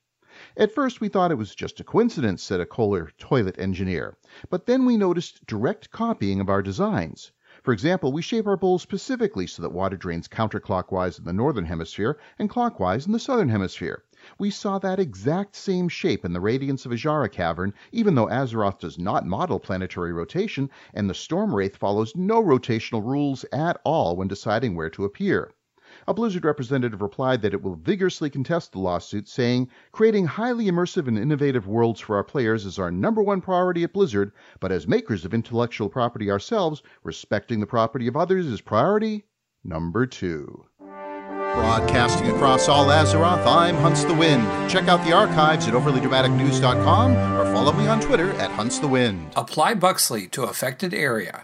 [0.55, 4.15] At first, we thought it was just a coincidence, said a Kohler toilet engineer.
[4.49, 7.33] But then we noticed direct copying of our designs.
[7.63, 11.65] For example, we shape our bowls specifically so that water drains counterclockwise in the northern
[11.65, 14.03] hemisphere and clockwise in the southern hemisphere.
[14.39, 18.79] We saw that exact same shape in the radiance of Azshara Cavern, even though Azeroth
[18.79, 24.15] does not model planetary rotation, and the Storm Wraith follows no rotational rules at all
[24.15, 25.51] when deciding where to appear.
[26.07, 31.07] A Blizzard representative replied that it will vigorously contest the lawsuit, saying, Creating highly immersive
[31.07, 34.87] and innovative worlds for our players is our number one priority at Blizzard, but as
[34.87, 39.25] makers of intellectual property ourselves, respecting the property of others is priority
[39.63, 40.65] number two.
[40.79, 44.43] Broadcasting across all Azeroth, I'm Hunts the Wind.
[44.69, 49.33] Check out the archives at overlydramaticnews.com or follow me on Twitter at Hunts the Wind.
[49.35, 51.41] Apply Buxley to affected area.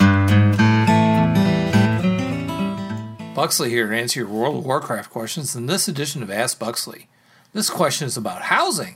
[3.37, 7.07] Buxley here to answer your World of Warcraft questions in this edition of Ask Buxley.
[7.53, 8.95] This question is about housing.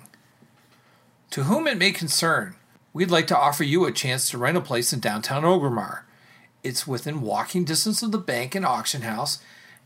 [1.30, 2.56] To whom it may concern,
[2.92, 6.06] we'd like to offer you a chance to rent a place in downtown Orgrimmar.
[6.64, 9.38] It's within walking distance of the bank and auction house,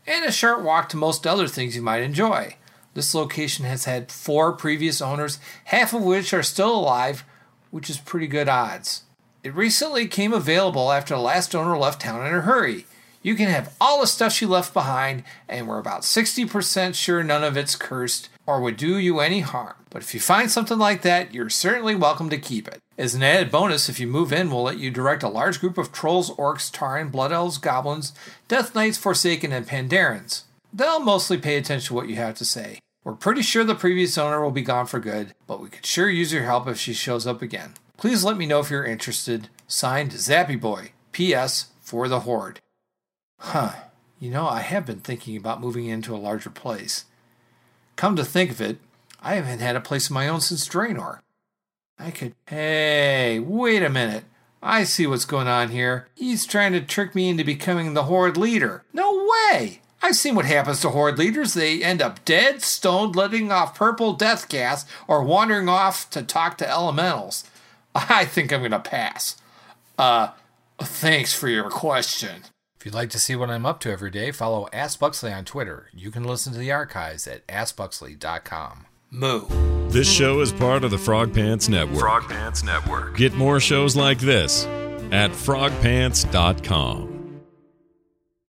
[0.06, 2.56] and a short walk to most other things you might enjoy.
[2.94, 7.24] This location has had four previous owners, half of which are still alive,
[7.70, 9.02] which is pretty good odds.
[9.44, 12.86] It recently came available after the last owner left town in a hurry.
[13.26, 17.42] You can have all the stuff she left behind, and we're about 60% sure none
[17.42, 19.74] of it's cursed or would do you any harm.
[19.90, 22.78] But if you find something like that, you're certainly welcome to keep it.
[22.96, 25.76] As an added bonus, if you move in, we'll let you direct a large group
[25.76, 28.12] of trolls, orcs, tauren, blood elves, goblins,
[28.46, 30.44] death knights, forsaken, and pandaren.
[30.72, 32.78] They'll mostly pay attention to what you have to say.
[33.02, 36.08] We're pretty sure the previous owner will be gone for good, but we could sure
[36.08, 37.74] use your help if she shows up again.
[37.96, 39.48] Please let me know if you're interested.
[39.66, 40.92] Signed, Zappy Boy.
[41.10, 41.72] P.S.
[41.80, 42.60] For the Horde.
[43.38, 43.72] Huh.
[44.18, 47.04] You know, I have been thinking about moving into a larger place.
[47.96, 48.78] Come to think of it,
[49.22, 51.20] I haven't had a place of my own since Draenor.
[51.98, 52.34] I could.
[52.46, 54.24] Hey, wait a minute.
[54.62, 56.08] I see what's going on here.
[56.14, 58.84] He's trying to trick me into becoming the Horde leader.
[58.92, 59.80] No way!
[60.02, 61.54] I've seen what happens to Horde leaders.
[61.54, 66.58] They end up dead, stoned, letting off purple death gas, or wandering off to talk
[66.58, 67.44] to elementals.
[67.94, 69.36] I think I'm gonna pass.
[69.98, 70.28] Uh,
[70.78, 72.42] thanks for your question.
[72.86, 75.44] If you'd like to see what I'm up to every day, follow Ask Buxley on
[75.44, 75.88] Twitter.
[75.92, 78.86] You can listen to the archives at AskBuxley.com.
[79.10, 79.88] Moo.
[79.88, 81.98] This show is part of the Frog Pants Network.
[81.98, 83.16] Frog Pants Network.
[83.16, 84.66] Get more shows like this
[85.10, 87.15] at frogpants.com.